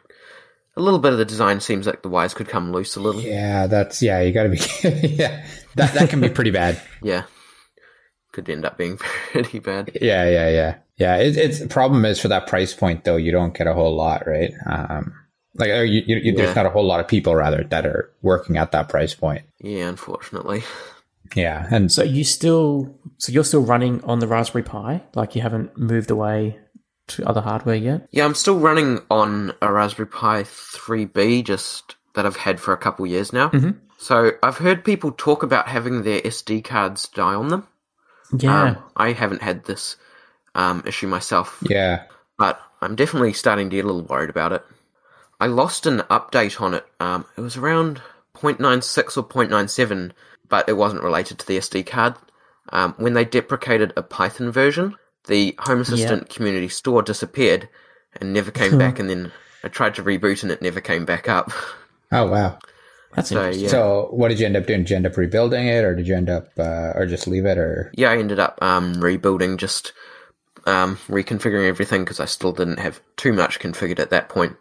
[0.77, 3.21] A little bit of the design seems like the wires could come loose a little.
[3.21, 4.21] Yeah, that's yeah.
[4.23, 4.61] You got to be
[5.17, 5.45] yeah.
[5.77, 6.81] That that can be pretty bad.
[7.03, 7.25] Yeah,
[8.33, 8.97] could end up being
[9.33, 9.91] pretty bad.
[10.01, 11.17] Yeah, yeah, yeah, yeah.
[11.17, 13.17] It, it's the problem is for that price point though.
[13.17, 14.53] You don't get a whole lot, right?
[14.67, 15.13] Um,
[15.55, 16.45] like or you, you, you, Yeah.
[16.45, 19.43] there's not a whole lot of people rather that are working at that price point.
[19.61, 20.63] Yeah, unfortunately.
[21.35, 25.41] Yeah, and So you still, so you're still running on the Raspberry Pi, like you
[25.41, 26.59] haven't moved away
[27.09, 28.07] to other hardware yet?
[28.13, 32.77] Yeah, I'm still running on a Raspberry Pi 3B, just that I've had for a
[32.77, 33.49] couple years now.
[33.49, 33.79] Mhm.
[34.03, 37.69] So I've heard people talk about having their SD cards die on them.
[38.37, 38.63] Yeah.
[38.63, 39.97] Um, I haven't had this
[40.57, 42.03] um, issue myself, yeah,
[42.37, 44.65] but I'm definitely starting to get a little worried about it.
[45.39, 46.85] I lost an update on it.
[46.99, 48.03] Um, it was around
[48.35, 50.11] 0.96 or 0.97,
[50.49, 52.17] but it wasn't related to the SD card.
[52.71, 54.97] Um, when they deprecated a Python version,
[55.29, 57.69] the Home Assistant community store disappeared
[58.21, 58.99] and never came back.
[58.99, 59.31] And then
[59.63, 61.53] I tried to reboot and it never came back up.
[62.15, 62.59] Oh wow.
[63.15, 63.65] That's So interesting.
[63.65, 64.81] yeah, So what did you end up doing?
[64.81, 67.45] Did you end up rebuilding it, or did you end up, uh, or just leave
[67.47, 69.93] it, or yeah, I ended up um, rebuilding, just
[70.67, 74.57] um, reconfiguring everything because I still didn't have too much configured at that point.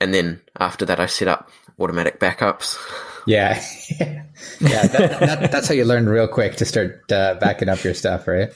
[0.00, 2.78] And then after that, I set up automatic backups.
[3.26, 3.62] yeah,
[4.00, 4.86] yeah.
[4.86, 8.26] That, that, that's how you learn real quick to start uh, backing up your stuff,
[8.26, 8.50] right?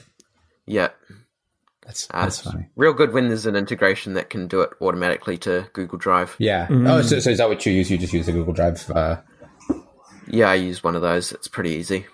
[0.65, 0.89] Yeah,
[1.85, 2.67] That's uh, that's it's funny.
[2.75, 6.35] real good when there's an integration that can do it automatically to Google Drive.
[6.39, 6.67] Yeah.
[6.69, 7.91] Oh, so, so is that what you use?
[7.91, 8.89] You just use the Google Drive.
[8.89, 9.17] Uh,
[10.27, 11.31] Yeah, I use one of those.
[11.31, 12.05] It's pretty easy.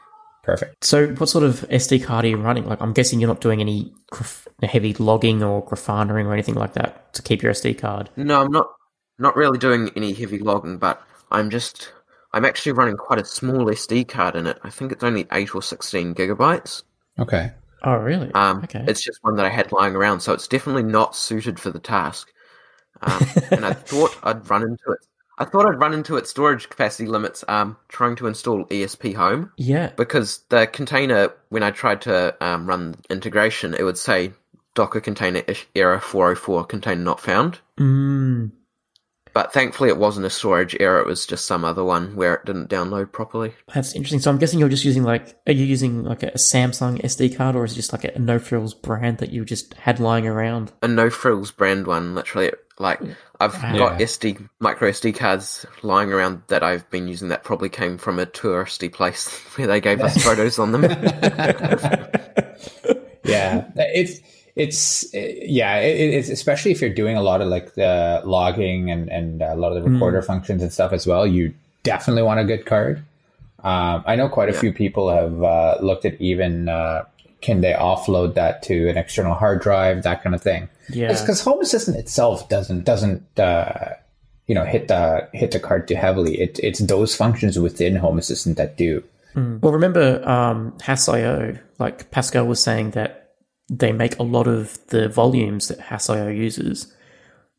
[0.43, 0.83] perfect.
[0.83, 2.65] So, what sort of SD card are you running?
[2.67, 6.73] Like, I'm guessing you're not doing any graf- heavy logging or grafanaring or anything like
[6.73, 8.09] that to keep your SD card.
[8.17, 8.67] No, I'm not
[9.17, 11.93] not really doing any heavy logging, but I'm just
[12.33, 14.59] I'm actually running quite a small SD card in it.
[14.63, 16.83] I think it's only eight or sixteen gigabytes.
[17.17, 17.51] Okay.
[17.83, 18.31] Oh, really?
[18.33, 18.83] Um, okay.
[18.87, 21.79] It's just one that I had lying around, so it's definitely not suited for the
[21.79, 22.31] task.
[23.01, 24.99] Um, and I thought I'd run into it.
[25.37, 29.51] I thought I'd run into its storage capacity limits um, trying to install ESP Home
[29.57, 29.91] yeah.
[29.95, 34.33] because the container, when I tried to um, run integration, it would say
[34.75, 35.41] Docker container
[35.75, 37.59] error 404 container not found.
[37.79, 38.51] Mm,
[39.33, 40.99] But thankfully, it wasn't a storage error.
[40.99, 43.53] It was just some other one where it didn't download properly.
[43.73, 44.19] that's interesting.
[44.19, 47.55] So, I'm guessing you're just using like, are you using like a Samsung SD card
[47.55, 50.73] or is it just like a no frills brand that you just had lying around?
[50.81, 52.51] A no frills brand one, literally.
[52.77, 52.99] Like
[53.39, 53.77] I've Wow.
[53.77, 54.05] got Yeah.
[54.07, 57.29] SD micro SD cards lying around that I've been using.
[57.29, 60.83] That probably came from a touristy place where they gave us photos on them.
[63.23, 64.19] yeah it's
[64.63, 69.09] it's yeah it, it's especially if you're doing a lot of like the logging and
[69.09, 72.45] and a lot of the recorder functions and stuff as well you definitely want a
[72.45, 72.95] good card.
[73.63, 74.59] Um, i know quite a Yeah.
[74.63, 77.03] few people have uh, looked at even uh,
[77.41, 80.69] can they offload that to an external hard drive that kind of thing.
[80.89, 81.07] Yeah.
[81.19, 83.95] because home assistant itself doesn't doesn't uh,
[84.47, 86.33] you know hit the hit the card too heavily.
[86.41, 89.03] It, it's those functions within home assistant that do.
[89.33, 93.20] Well, remember, um, Hass.io, like Pascal was saying that
[93.71, 96.93] they make a lot of the volumes that Hass.io uses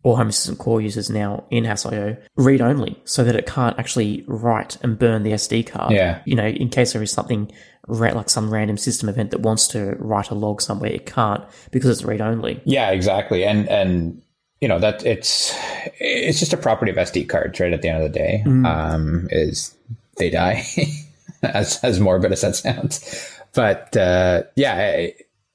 [0.03, 4.25] or Home Assistant core uses now in HASS.io read only so that it can't actually
[4.27, 5.93] write and burn the SD card.
[5.93, 6.21] Yeah.
[6.27, 7.51] You know, in case there is something
[7.89, 11.89] like some random system event that wants to write a log somewhere, it can't because
[11.89, 12.61] it's read only.
[12.65, 13.45] Yeah, exactly.
[13.45, 14.23] And and
[14.61, 15.57] you know that it's
[15.99, 17.73] it's just a property of SD cards, right?
[17.73, 19.75] At the end of the day, um, is
[20.19, 20.65] they die,
[21.43, 23.39] as as morbid as that sounds.
[23.55, 25.09] But uh, yeah,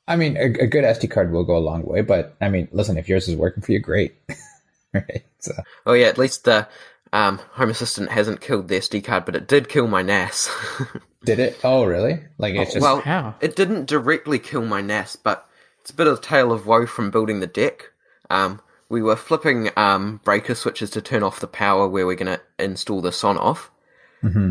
[0.08, 2.02] I mean, a, a good SD card will go a long way.
[2.02, 4.16] But I mean, listen, if yours is working for you, great.
[4.94, 5.26] right.
[5.40, 5.54] So
[5.86, 6.68] Oh yeah, at least the
[7.14, 10.50] um, Home Assistant hasn't killed the SD card, but it did kill my NAS.
[11.24, 11.60] did it?
[11.64, 12.24] Oh, really?
[12.38, 13.36] Like it's just well, How?
[13.42, 15.48] it didn't directly kill my NAS, but
[15.82, 17.92] it's a bit of a tale of woe from building the deck.
[18.30, 22.38] Um, we were flipping um, breaker switches to turn off the power where we're going
[22.38, 23.70] to install the Sonoff,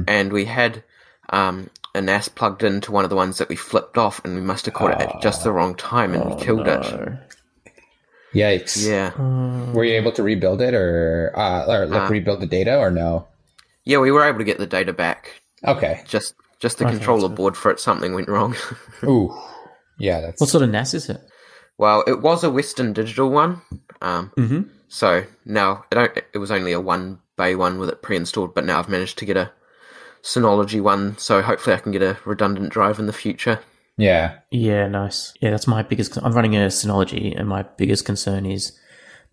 [0.08, 0.82] and we had
[1.30, 4.40] um, a NAS plugged into one of the ones that we flipped off, and we
[4.40, 6.80] must have caught it at just the wrong time and we killed it.
[6.80, 7.18] No.
[8.34, 8.86] yikes.
[8.86, 9.12] Yeah,
[9.72, 13.26] Were you able to rebuild it, or uh, or like rebuild the data, or no?
[13.84, 15.42] yeah, we were able to get the data back.
[15.64, 16.02] Okay.
[16.06, 18.54] Just just the controller board for it, something went wrong.
[19.04, 19.34] Ooh.
[19.98, 21.20] Yeah, that's What sort of NAS is it?
[21.78, 23.62] Well, it was a Western Digital one.
[24.02, 24.62] Um, Mm-hmm.
[24.88, 28.78] So now it, it was only a one bay one with it pre-installed, but now
[28.78, 29.50] I've managed to get a
[30.26, 31.16] Synology one.
[31.18, 33.60] So hopefully I can get a redundant drive in the future.
[33.96, 34.38] yeah.
[34.50, 35.32] Yeah, nice.
[35.40, 36.12] Yeah, that's my biggest.
[36.12, 38.76] con- I'm running a Synology, and my biggest concern is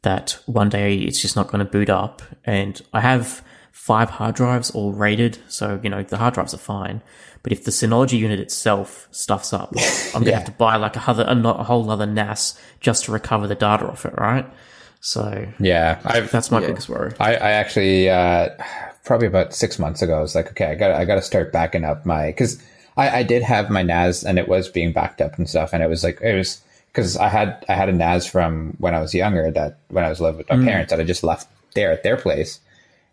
[0.03, 2.21] that one day it's just not going to boot up.
[2.45, 6.57] And I have five hard drives all RAIDed, so you know the hard drives are
[6.59, 7.01] fine.
[7.41, 9.73] But if the Synology unit itself stuffs up,
[10.13, 10.35] I'm gonna Yeah.
[10.37, 13.47] have to buy like a, other, a, not- a whole other NAS just to recover
[13.47, 14.45] the data off it, right?
[15.05, 15.99] So Yeah.
[16.05, 16.67] I've that's my Yeah.
[16.67, 17.11] biggest worry.
[17.19, 18.49] I, I actually uh,
[19.03, 21.51] probably about six months ago I was like, okay, I got I got to start
[21.51, 22.57] backing up my because
[22.95, 25.83] I, I did have my NAS and it was being backed up and stuff, and
[25.83, 29.01] it was like it was because I had I had a NAS from when I
[29.01, 31.91] was younger that when I was living with my parents that I just left there
[31.91, 32.59] at their place,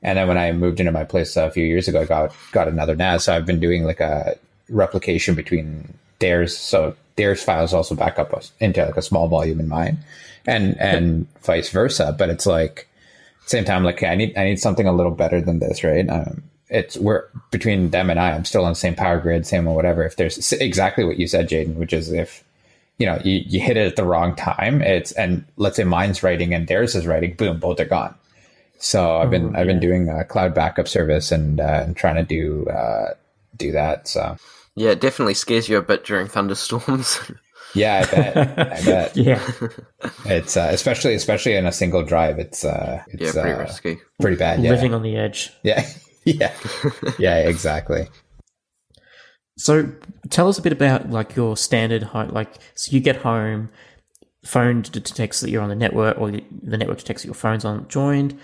[0.02, 2.68] and then when I moved into my place a few years ago, I got got
[2.68, 3.24] another NAS.
[3.24, 4.36] So I've been doing like a
[4.68, 9.66] replication between theirs, so theirs files also back up into like a small volume in
[9.68, 9.98] mine,
[10.46, 12.14] and and vice versa.
[12.16, 12.88] But it's like
[13.46, 16.08] same time, like I need I need something a little better than this, right?
[16.08, 18.30] Um, it's we're between them and I.
[18.32, 20.04] I'm still on the same power grid, same or whatever.
[20.04, 22.44] If there's exactly what you said, Jayden, which is if
[22.98, 26.22] you know you, you hit it at the wrong time, it's and let's say mine's
[26.22, 28.14] writing and theirs is writing, boom, both are gone.
[28.78, 32.22] So I've been I've been doing a cloud backup service and uh, and trying to
[32.22, 33.14] do uh,
[33.56, 34.08] do that.
[34.08, 34.36] So
[34.76, 37.18] Yeah, it definitely scares you a bit during thunderstorms.
[37.74, 39.52] yeah, I bet I bet Yeah,
[40.26, 42.38] it's uh, especially especially in a single drive.
[42.38, 43.98] It's uh, yeah, it's pretty uh, risky.
[44.20, 44.62] pretty bad.
[44.62, 45.52] Yeah, living on the edge.
[45.62, 45.86] yeah,
[46.24, 46.52] yeah,
[47.18, 48.08] yeah, exactly.
[49.56, 49.92] So
[50.30, 52.30] tell us a bit about like your standard home.
[52.30, 53.68] Like, so you get home,
[54.44, 57.64] phone detects that you're on the network, or the the network detects that your phone's
[57.64, 58.38] on joined.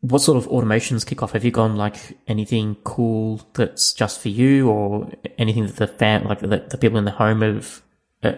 [0.00, 1.32] What sort of automations kick off?
[1.32, 6.24] Have you gone like anything cool that's just for you, or anything that the fan,
[6.24, 7.82] like the, the people in the home, have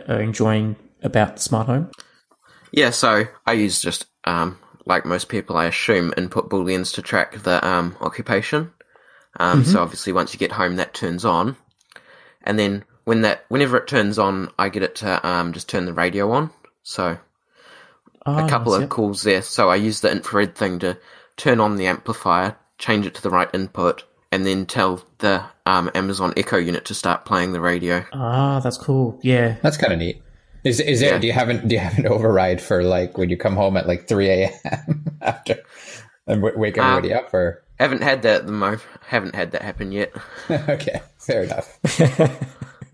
[0.09, 1.90] are enjoying about the smart home?
[2.72, 7.42] Yeah, so I use just um, like most people, I assume, input booleans to track
[7.42, 8.72] the um, occupation.
[9.38, 11.57] Um, So obviously, once you get home, that turns on,
[12.42, 15.87] and then when that whenever it turns on, I get it to um, just turn
[15.87, 16.51] the radio on.
[16.83, 17.18] So
[18.27, 18.90] Ah, a couple nice, of yep.
[18.90, 19.42] calls there.
[19.42, 20.98] So I use the infrared thing to
[21.37, 25.91] turn on the amplifier, change it to the right input, and then tell the um,
[25.95, 28.05] Amazon Echo unit to start playing the radio.
[28.12, 29.19] Ah, that's cool.
[29.23, 29.57] Yeah.
[29.62, 30.23] That's kind of neat.
[30.64, 31.12] Is is there?
[31.12, 31.19] Yeah.
[31.19, 33.77] Do you have an do you have an override for like when you come home
[33.77, 35.05] at like three a.m.
[35.23, 35.57] after
[36.27, 37.33] and w- wake everybody up?
[37.33, 38.83] Or Haven't had that at the moment.
[39.07, 40.12] Haven't had that happen yet.
[40.51, 41.79] okay, fair enough.
[41.85, 42.27] I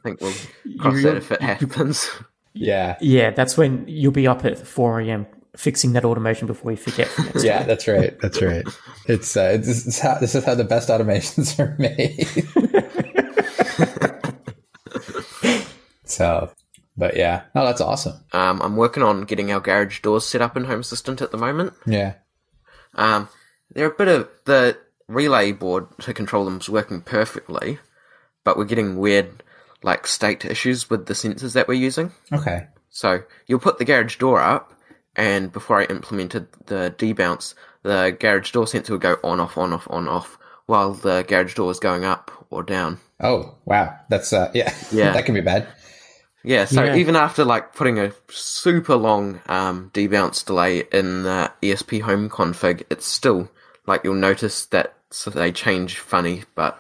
[0.03, 0.35] think we'll
[0.79, 2.09] cross You- that if it happens.
[2.57, 5.27] Yeah, Yeah, that's when you'll be up at 4 a.m.
[5.57, 7.09] fixing that automation before you forget.
[7.09, 8.19] for next yeah, that's right.
[8.21, 8.65] That's right.
[9.07, 12.27] It's uh, this is how this is how the best automations are made.
[16.05, 16.51] so,
[16.97, 18.15] but yeah, no, that's awesome.
[18.33, 21.39] Um, I'm working on getting our garage doors set up in Home Assistant at the
[21.39, 21.73] moment.
[21.87, 22.15] Yeah,
[22.95, 23.29] Um,
[23.71, 24.77] they're a bit of the
[25.09, 27.79] relay board to control them is working perfectly,
[28.45, 29.43] but we're getting weird
[29.83, 32.13] like state issues with the sensors that we're using.
[32.33, 34.73] okay, So you'll put the garage door up,
[35.17, 39.73] and before I implemented the debounce, the garage door sensor would go on, off, on,
[39.73, 42.99] off, on, off, while the garage door is going up or down.
[43.21, 45.13] Oh wow, that's uh, yeah, Yeah.
[45.15, 45.67] that can be bad.
[46.43, 46.97] Yeah, so Yeah.
[46.97, 53.07] even after like putting a super long um, debounce delay in the ESPHome config, it's
[53.07, 53.49] still
[53.87, 56.79] like you'll notice that so they change funny, but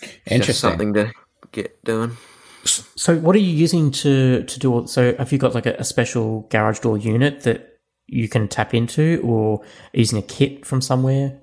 [0.00, 0.70] it's just Interesting.
[0.70, 1.12] something to
[1.52, 2.16] get doing.
[2.64, 4.72] So, what are you using to to do?
[4.72, 8.48] all- So, have you got like a, a special garage door unit that you can
[8.48, 11.38] tap into, or using a kit from somewhere?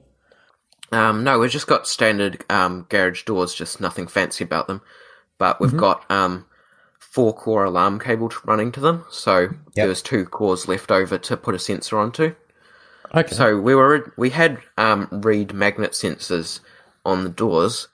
[0.92, 4.82] Um, no, we've just got standard um, garage doors, just nothing fancy about them.
[5.38, 5.64] But Mm-hmm.
[5.64, 6.46] we've got um,
[7.00, 11.38] four core alarm cable running to them, so there was two cores left over to
[11.38, 12.36] put a sensor onto.
[13.14, 13.34] Okay.
[13.36, 16.60] So we were we had um, reed magnet sensors
[17.06, 17.88] on the doors,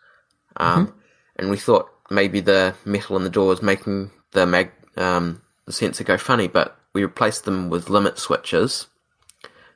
[0.57, 0.93] um,
[1.37, 5.71] and we thought maybe the metal in the door was making the mag um, the
[5.71, 8.87] sensor go funny, but we replaced them with limit switches,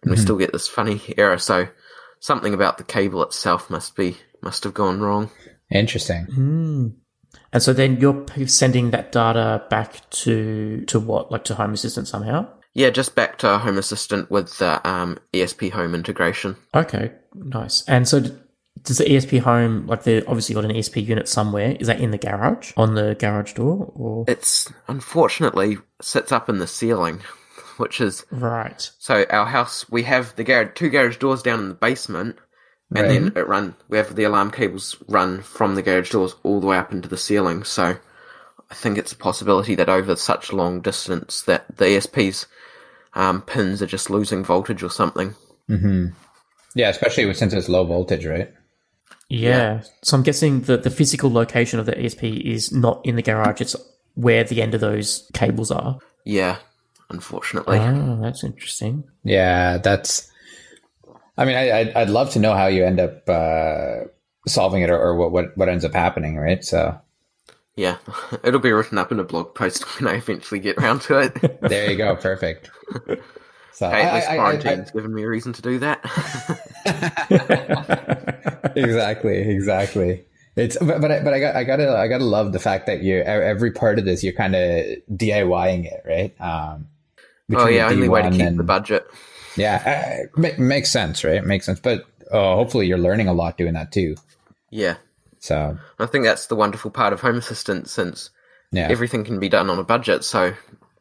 [0.01, 1.37] and we still get this funny error.
[1.37, 1.67] So
[2.19, 5.31] something about the cable itself must be must have gone wrong.
[5.71, 6.27] Interesting.
[7.51, 12.07] and so then you're sending that data back to to what, like to Home Assistant
[12.07, 12.47] somehow?
[12.73, 16.57] Yeah, just back to Home Assistant with the um, ESPHome integration.
[16.73, 17.85] Okay, nice.
[17.87, 18.37] And so, d-
[18.85, 21.75] does the ESPHome like they obviously got an ESP unit somewhere?
[21.79, 26.59] Is that in the garage on the garage door, or It's unfortunately sits up in
[26.59, 27.19] the ceiling,
[27.77, 28.89] which is right?
[28.99, 32.37] So our house, we have the garage, two garage doors down in the basement,
[32.95, 33.75] and then it run.
[33.89, 37.09] We have the alarm cables run from the garage doors all the way up into
[37.09, 37.63] the ceiling.
[37.63, 37.97] So
[38.69, 42.45] I think it's a possibility that over such a long distance, that the ESP's
[43.13, 45.35] um, pins are just losing voltage or something.
[46.75, 48.53] Yeah, especially since it's low voltage, right?
[49.29, 49.83] Yeah.
[50.03, 53.61] So I'm guessing that the physical location of the ESP is not in the garage;
[53.61, 53.75] it's
[54.13, 55.99] where the end of those cables are.
[56.23, 56.57] Yeah,
[57.09, 57.79] unfortunately.
[57.79, 59.03] Oh, that's interesting.
[59.23, 60.31] Yeah, that's.
[61.37, 64.05] I mean, I, I'd, I'd love to know how you end up uh,
[64.47, 66.63] solving it, or, or what, what what ends up happening, right?
[66.63, 66.97] So
[67.75, 67.97] Yeah,
[68.43, 71.61] it'll be written up in a blog post when I eventually get around to it.
[71.61, 72.69] there you go, perfect.
[73.75, 75.99] So at I- least I- I- quarantine's given me a reason to do that.
[78.75, 80.25] exactly, exactly.
[80.55, 83.01] It's but but I, but I got I gotta I gotta love the fact that
[83.03, 86.33] you every part of this you're kind of DIYing it, right?
[86.39, 86.87] Um,
[87.53, 89.05] oh yeah, only way to keep and- the budget.
[89.57, 91.43] Yeah, uh, ma- makes sense, right?
[91.43, 91.79] Makes sense.
[91.79, 94.15] But uh, hopefully you're learning a lot doing that too.
[94.69, 94.95] Yeah.
[95.39, 98.29] So I think that's the wonderful part of Home Assistant since
[98.71, 100.53] yeah, everything can be done on a budget, so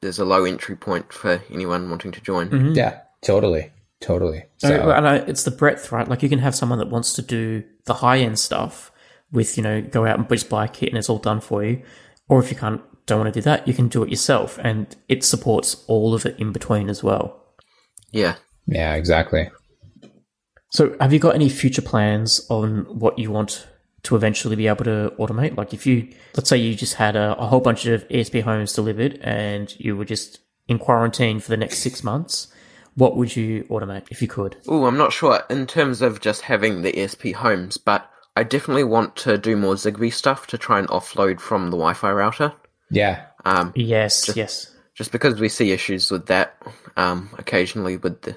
[0.05, 2.48] there's a low entry point for anyone wanting to join.
[2.50, 2.72] Mm-hmm.
[2.74, 4.44] yeah, totally, totally.
[4.59, 6.07] So, So and I, it's the breadth, right?
[6.07, 8.92] Like you can have someone that wants to do the high end stuff
[9.32, 11.64] with, you know, go out and just buy a kit and it's all done for
[11.64, 11.82] you.
[12.28, 14.94] Or if you can't, don't want to do that, you can do it yourself, and
[15.09, 17.42] it supports all of it in between as well.
[18.12, 18.36] Yeah.
[18.66, 19.50] yeah, exactly.
[20.70, 23.66] So, have you got any future plans on what you want
[24.05, 25.57] to eventually be able to automate?
[25.57, 29.18] Like, if you, let's say you just had a, a whole bunch of ESPHomes delivered
[29.22, 32.48] and you were just in quarantine for the next six months,
[32.94, 34.57] what would you automate if you could?
[34.68, 39.16] Oh, I'm not sure in terms of just having the ESPHomes, but I definitely want
[39.16, 42.52] to do more Zigbee stuff to try and offload from the Wi-Fi router.
[42.90, 44.72] Yeah, Um, Yes, yes.
[44.94, 46.57] just because we see issues with that
[46.96, 48.36] um, occasionally with the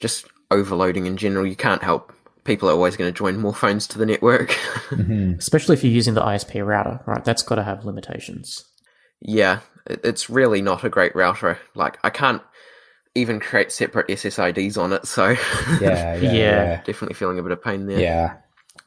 [0.00, 1.46] just overloading in general.
[1.46, 2.12] You can't help.
[2.44, 4.50] People are always going to join more phones to the network.
[4.90, 5.38] Mm-hmm.
[5.38, 7.24] Especially if you're using the ISP router, right?
[7.24, 8.64] That's got to have limitations.
[9.20, 11.58] yeah, it's really not a great router.
[11.74, 12.42] Like I can't
[13.14, 15.30] even create separate SSIDs on it, so
[15.80, 16.76] yeah, yeah, Yeah.
[16.84, 17.98] definitely feeling a bit of pain there.
[17.98, 18.36] yeah.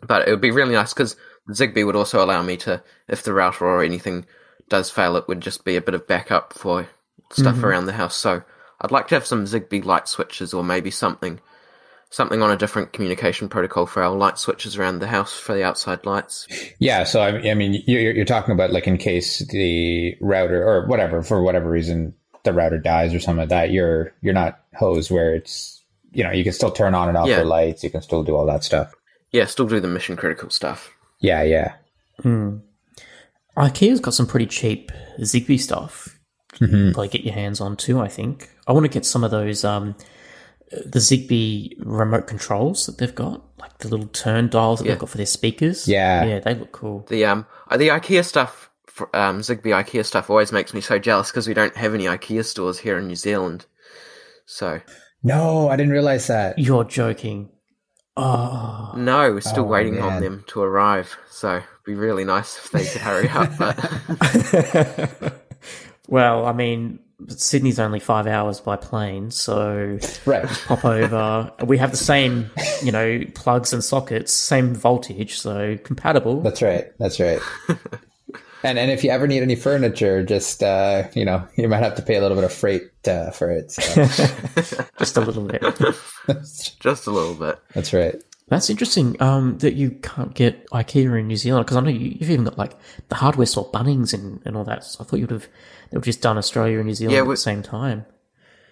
[0.05, 1.16] But it would be really nice because
[1.49, 4.26] Zigbee would also allow me to, if the router or anything
[4.70, 6.88] does fail, it would just be a bit of backup for
[7.32, 7.66] stuff mm-hmm.
[7.66, 8.16] around the house.
[8.16, 8.43] So
[8.80, 11.39] I'd like to have some Zigbee light switches or maybe something,
[12.10, 15.64] something on a different communication protocol for our light switches around the house for the
[15.64, 16.47] outside lights.
[16.80, 20.88] Yeah, so I, I mean, you're, you're talking about like in case the router or
[20.88, 23.72] whatever, for whatever reason, the router dies or something like that.
[23.72, 25.84] You're you're not hosed where it's
[26.14, 27.38] you know you can still turn on and off Yeah.
[27.38, 27.84] your lights.
[27.84, 28.93] You can still do all that stuff.
[29.32, 30.93] Yeah, still do the mission critical stuff.
[31.20, 31.74] Yeah, yeah,
[33.58, 36.18] IKEA's got some pretty cheap Zigbee stuff.
[36.60, 37.99] You can probably get your hands on too.
[37.99, 39.95] I think I want to get some of those um,
[40.72, 44.91] the Zigbee remote controls that they've got, like the little turn dials that Yeah.
[44.93, 45.88] they've got for their speakers.
[45.88, 46.26] Yeah.
[46.26, 47.05] yeah, they look cool.
[47.09, 50.99] The um, uh, the IKEA stuff, for, um, Zigbee IKEA stuff always makes me so
[50.99, 53.65] jealous because we don't have any IKEA stores here in New Zealand.
[54.45, 54.82] So
[55.24, 56.59] No, I didn't realize that.
[56.59, 57.49] You're joking.
[58.20, 60.03] Oh, no, we're still Oh, waiting man.
[60.03, 61.15] on them to arrive.
[61.30, 63.51] So it'd be really nice if they could hurry up.
[63.57, 65.34] But
[66.07, 66.99] well, I mean,
[67.30, 70.45] Sydney's only five hours by plane, so Right.
[70.68, 71.51] pop over.
[71.65, 72.51] we have the same,
[72.84, 76.41] you know, plugs and sockets, same voltage, so compatible.
[76.41, 76.86] That's right.
[76.99, 77.39] That's right.
[78.63, 81.95] and and if you ever need any furniture, just uh, you know, you might have
[81.95, 83.72] to pay a little bit of freight uh, for it.
[83.72, 83.82] So.
[84.99, 85.61] Just a little bit.
[86.80, 87.59] just a little bit.
[87.74, 88.15] That's right.
[88.50, 92.16] That's interesting um, that you can't get IKEA in New Zealand because I know you,
[92.18, 92.74] you've even got like
[93.10, 94.86] the hardware store, Bunnings, and, and all that.
[94.86, 97.24] So I thought you'd have they would have just done Australia and New Zealand Yeah,
[97.24, 98.06] at the same time.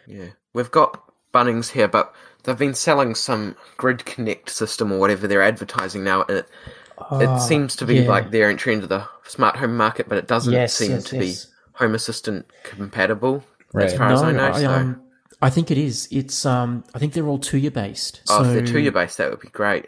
[0.07, 1.03] Yeah, we've got
[1.33, 2.13] Bunnings here, but
[2.43, 6.47] they've been selling some Grid Connect system or whatever they're advertising now, and it,
[7.11, 8.09] it seems to be Ah, yeah.
[8.09, 11.17] like their entry into the smart home market, but it doesn't Yes, seem yes, to
[11.17, 11.45] yes.
[11.45, 13.43] be Home Assistant compatible
[13.75, 13.97] as Right.
[13.97, 14.51] far as I know.
[14.53, 15.01] I, so, um,
[15.41, 16.07] I think it is.
[16.11, 18.21] It's um, I think they're all Tuya based.
[18.29, 19.85] oh, if they're Tuya based, that would be great.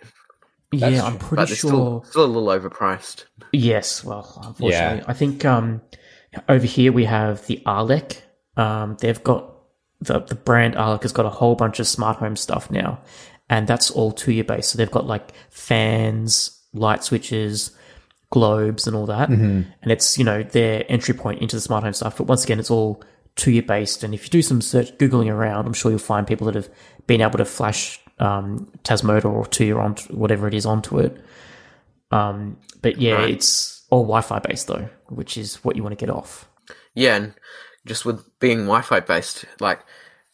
[0.72, 1.56] yeah, That's I'm pretty But sure.
[1.56, 3.26] still, still a little overpriced.
[3.54, 5.04] Yes, well, unfortunately, Yeah.
[5.08, 5.82] I think um,
[6.50, 8.22] over here we have the Arlec.
[8.58, 9.54] Um, they've got
[10.02, 13.00] the the brand Arlec has got a whole bunch of smart home stuff now,
[13.50, 14.70] and that's all Tuya based.
[14.72, 17.72] So they've got like fans, light switches,
[18.32, 21.93] globes, and all that, and it's you know their entry point into the smart home
[21.93, 22.18] stuff.
[22.18, 23.02] But once again, it's all
[23.38, 26.46] Tuya based, and if you do some search googling around, I'm sure you'll find people
[26.48, 26.70] that have
[27.06, 31.18] been able to flash um, Tasmota or Tuya on whatever it is onto it.
[32.12, 33.30] Um, but yeah, Right.
[33.32, 36.48] it's all Wi-Fi based though, which is what you want to get off.
[36.94, 37.34] Yeah, and
[37.86, 39.80] just with being Wi-Fi based, like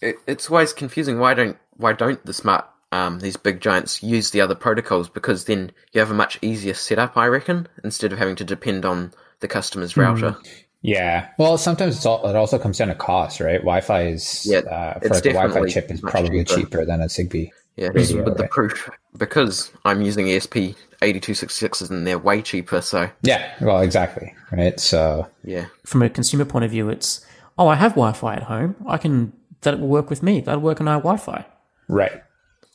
[0.01, 1.19] it, it's always confusing.
[1.19, 5.09] Why don't why don't the smart um, these big giants use the other protocols?
[5.09, 8.85] Because then you have a much easier setup, I reckon, instead of having to depend
[8.85, 10.37] on the customer's router.
[10.83, 11.29] Yeah.
[11.39, 13.59] Well, sometimes it's all, it also comes down to cost, right?
[13.61, 16.59] Wi-Fi is Yeah, uh, for it's like a Wi-Fi chip is probably cheaper.
[16.61, 16.85] cheaper.
[16.85, 17.49] than a Zigbee.
[17.77, 22.19] Yeah, Radio, with the proof because I'm using ESP eighty two sixty sixes and they're
[22.19, 22.81] way cheaper.
[22.81, 23.49] So Yeah.
[23.61, 24.31] Well, exactly.
[24.51, 24.79] Right.
[24.79, 27.25] So yeah, From a consumer point of view, it's
[27.57, 28.75] oh, I have Wi-Fi at home.
[28.87, 30.41] I can that will work with me.
[30.41, 31.45] That'll work on our Wi-Fi.
[31.87, 32.21] right.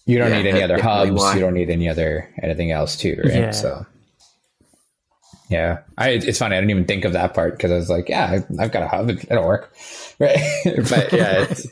[0.06, 1.10] You don't Yeah, need any other hubs.
[1.12, 1.34] why.
[1.34, 3.32] You don't need any other anything else too, right?
[3.34, 3.50] Yeah.
[3.50, 3.84] So.
[5.50, 6.56] Yeah, I, it's funny.
[6.56, 8.26] I didn't even think of that part because I was like, "Yeah,
[8.58, 9.08] I- I've got a hub.
[9.10, 9.72] It- It'll work."
[10.20, 10.36] Right,
[10.90, 11.66] but yeah, it's,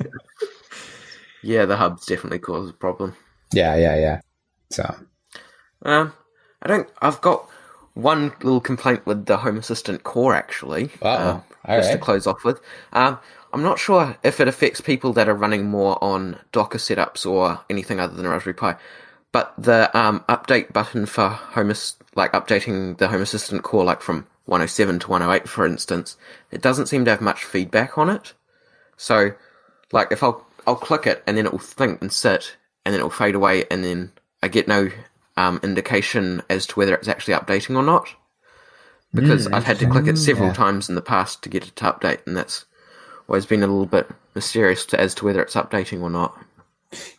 [1.42, 3.14] yeah, the hubs definitely cause a problem.
[3.52, 4.20] yeah, yeah, yeah.
[4.70, 4.94] So
[5.82, 6.12] Um,
[6.62, 6.88] I don't.
[7.02, 7.48] I've got
[7.94, 10.90] one little complaint with the Home Assistant core actually.
[11.02, 12.60] Um, just to close off with.
[12.92, 13.18] Um,
[13.52, 17.60] I'm not sure if it affects people that are running more on Docker setups or
[17.70, 18.76] anything other than Raspberry Pi,
[19.32, 21.72] but the um, update button for Home
[22.14, 26.16] like updating the Home Assistant core, like from 107 to 108, for instance,
[26.50, 28.32] it doesn't seem to have much feedback on it.
[28.96, 29.32] So,
[29.92, 33.00] like, if I'll I'll click it and then it will think and sit, and then
[33.00, 34.12] it will fade away, and then
[34.42, 34.90] I get no
[35.36, 38.08] um, indication as to whether it's actually updating or not.
[39.14, 40.54] Because I've had to click it several yeah.
[40.54, 42.66] times in the past to get it to update, and that's
[43.28, 46.36] always been a little bit mysterious to, as to whether it's updating or not.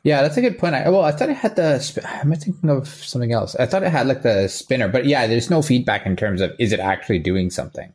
[0.04, 0.76] Yeah, that's a good point.
[0.76, 1.80] I, well, I thought it had the.
[1.84, 3.56] sp- Am I thinking of something else?
[3.56, 6.54] I thought it had like the spinner, but yeah, there's no feedback in terms of
[6.60, 7.92] is it actually doing something.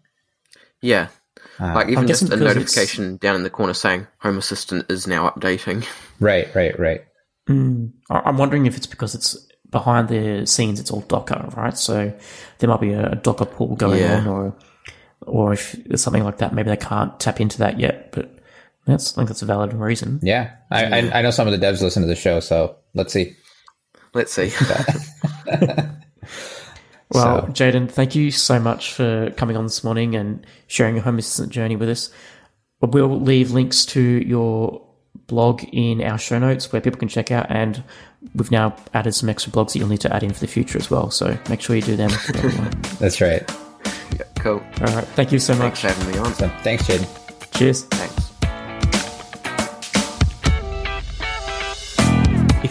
[0.81, 1.09] Yeah.
[1.61, 5.07] Uh, like even just a because notification down in the corner saying Home Assistant is
[5.07, 5.87] now updating.
[6.21, 7.05] Right, right, right.
[7.49, 7.87] Hmm.
[8.09, 9.37] I- I'm wondering if it's because it's
[9.71, 10.79] behind the scenes.
[10.79, 11.77] It's all Docker, right?
[11.77, 12.13] So
[12.59, 14.19] there might be a, a Docker pull going Yeah.
[14.19, 14.55] on, or
[15.23, 18.13] or if there's something like that, maybe they can't tap into that yet.
[18.13, 18.32] But
[18.87, 20.19] that's I think that's a valid reason.
[20.23, 23.13] Yeah, I, I, I know some of the devs listen to the show, so let's
[23.13, 23.37] see.
[24.15, 24.51] Let's see.
[27.15, 31.05] Well, So- Jayden, thank you so much for coming on this morning and sharing your
[31.05, 32.11] home assistant journey with us.
[32.81, 34.83] We'll leave links to your
[35.27, 37.83] blog in our show notes where people can check out, and
[38.35, 40.79] we've now added some extra blogs that you'll need to add in for the future
[40.79, 41.11] as well.
[41.11, 42.11] So make sure you do them.
[42.99, 43.47] That's right.
[44.37, 44.63] cool.
[44.81, 45.93] All right, thank you so Thanks much.
[45.93, 46.33] for having me on.
[46.35, 47.59] So thanks, Jayden.
[47.59, 47.85] Cheers.
[47.85, 48.32] Thanks.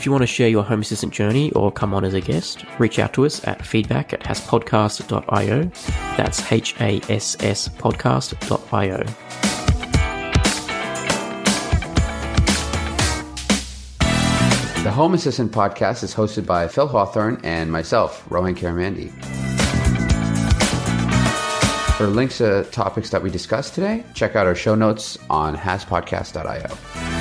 [0.01, 2.65] If you want to share your Home Assistant journey or come on as a guest,
[2.79, 5.65] reach out to us at feedback at hasspodcast.io.
[6.17, 9.03] That's H A S S podcast.io.
[14.83, 19.11] The Home Assistant podcast is hosted by Phil Hawthorne and myself, Rohan Karamandi.
[21.97, 27.20] For links to topics that we discussed today, check out our show notes on hasspodcast.io.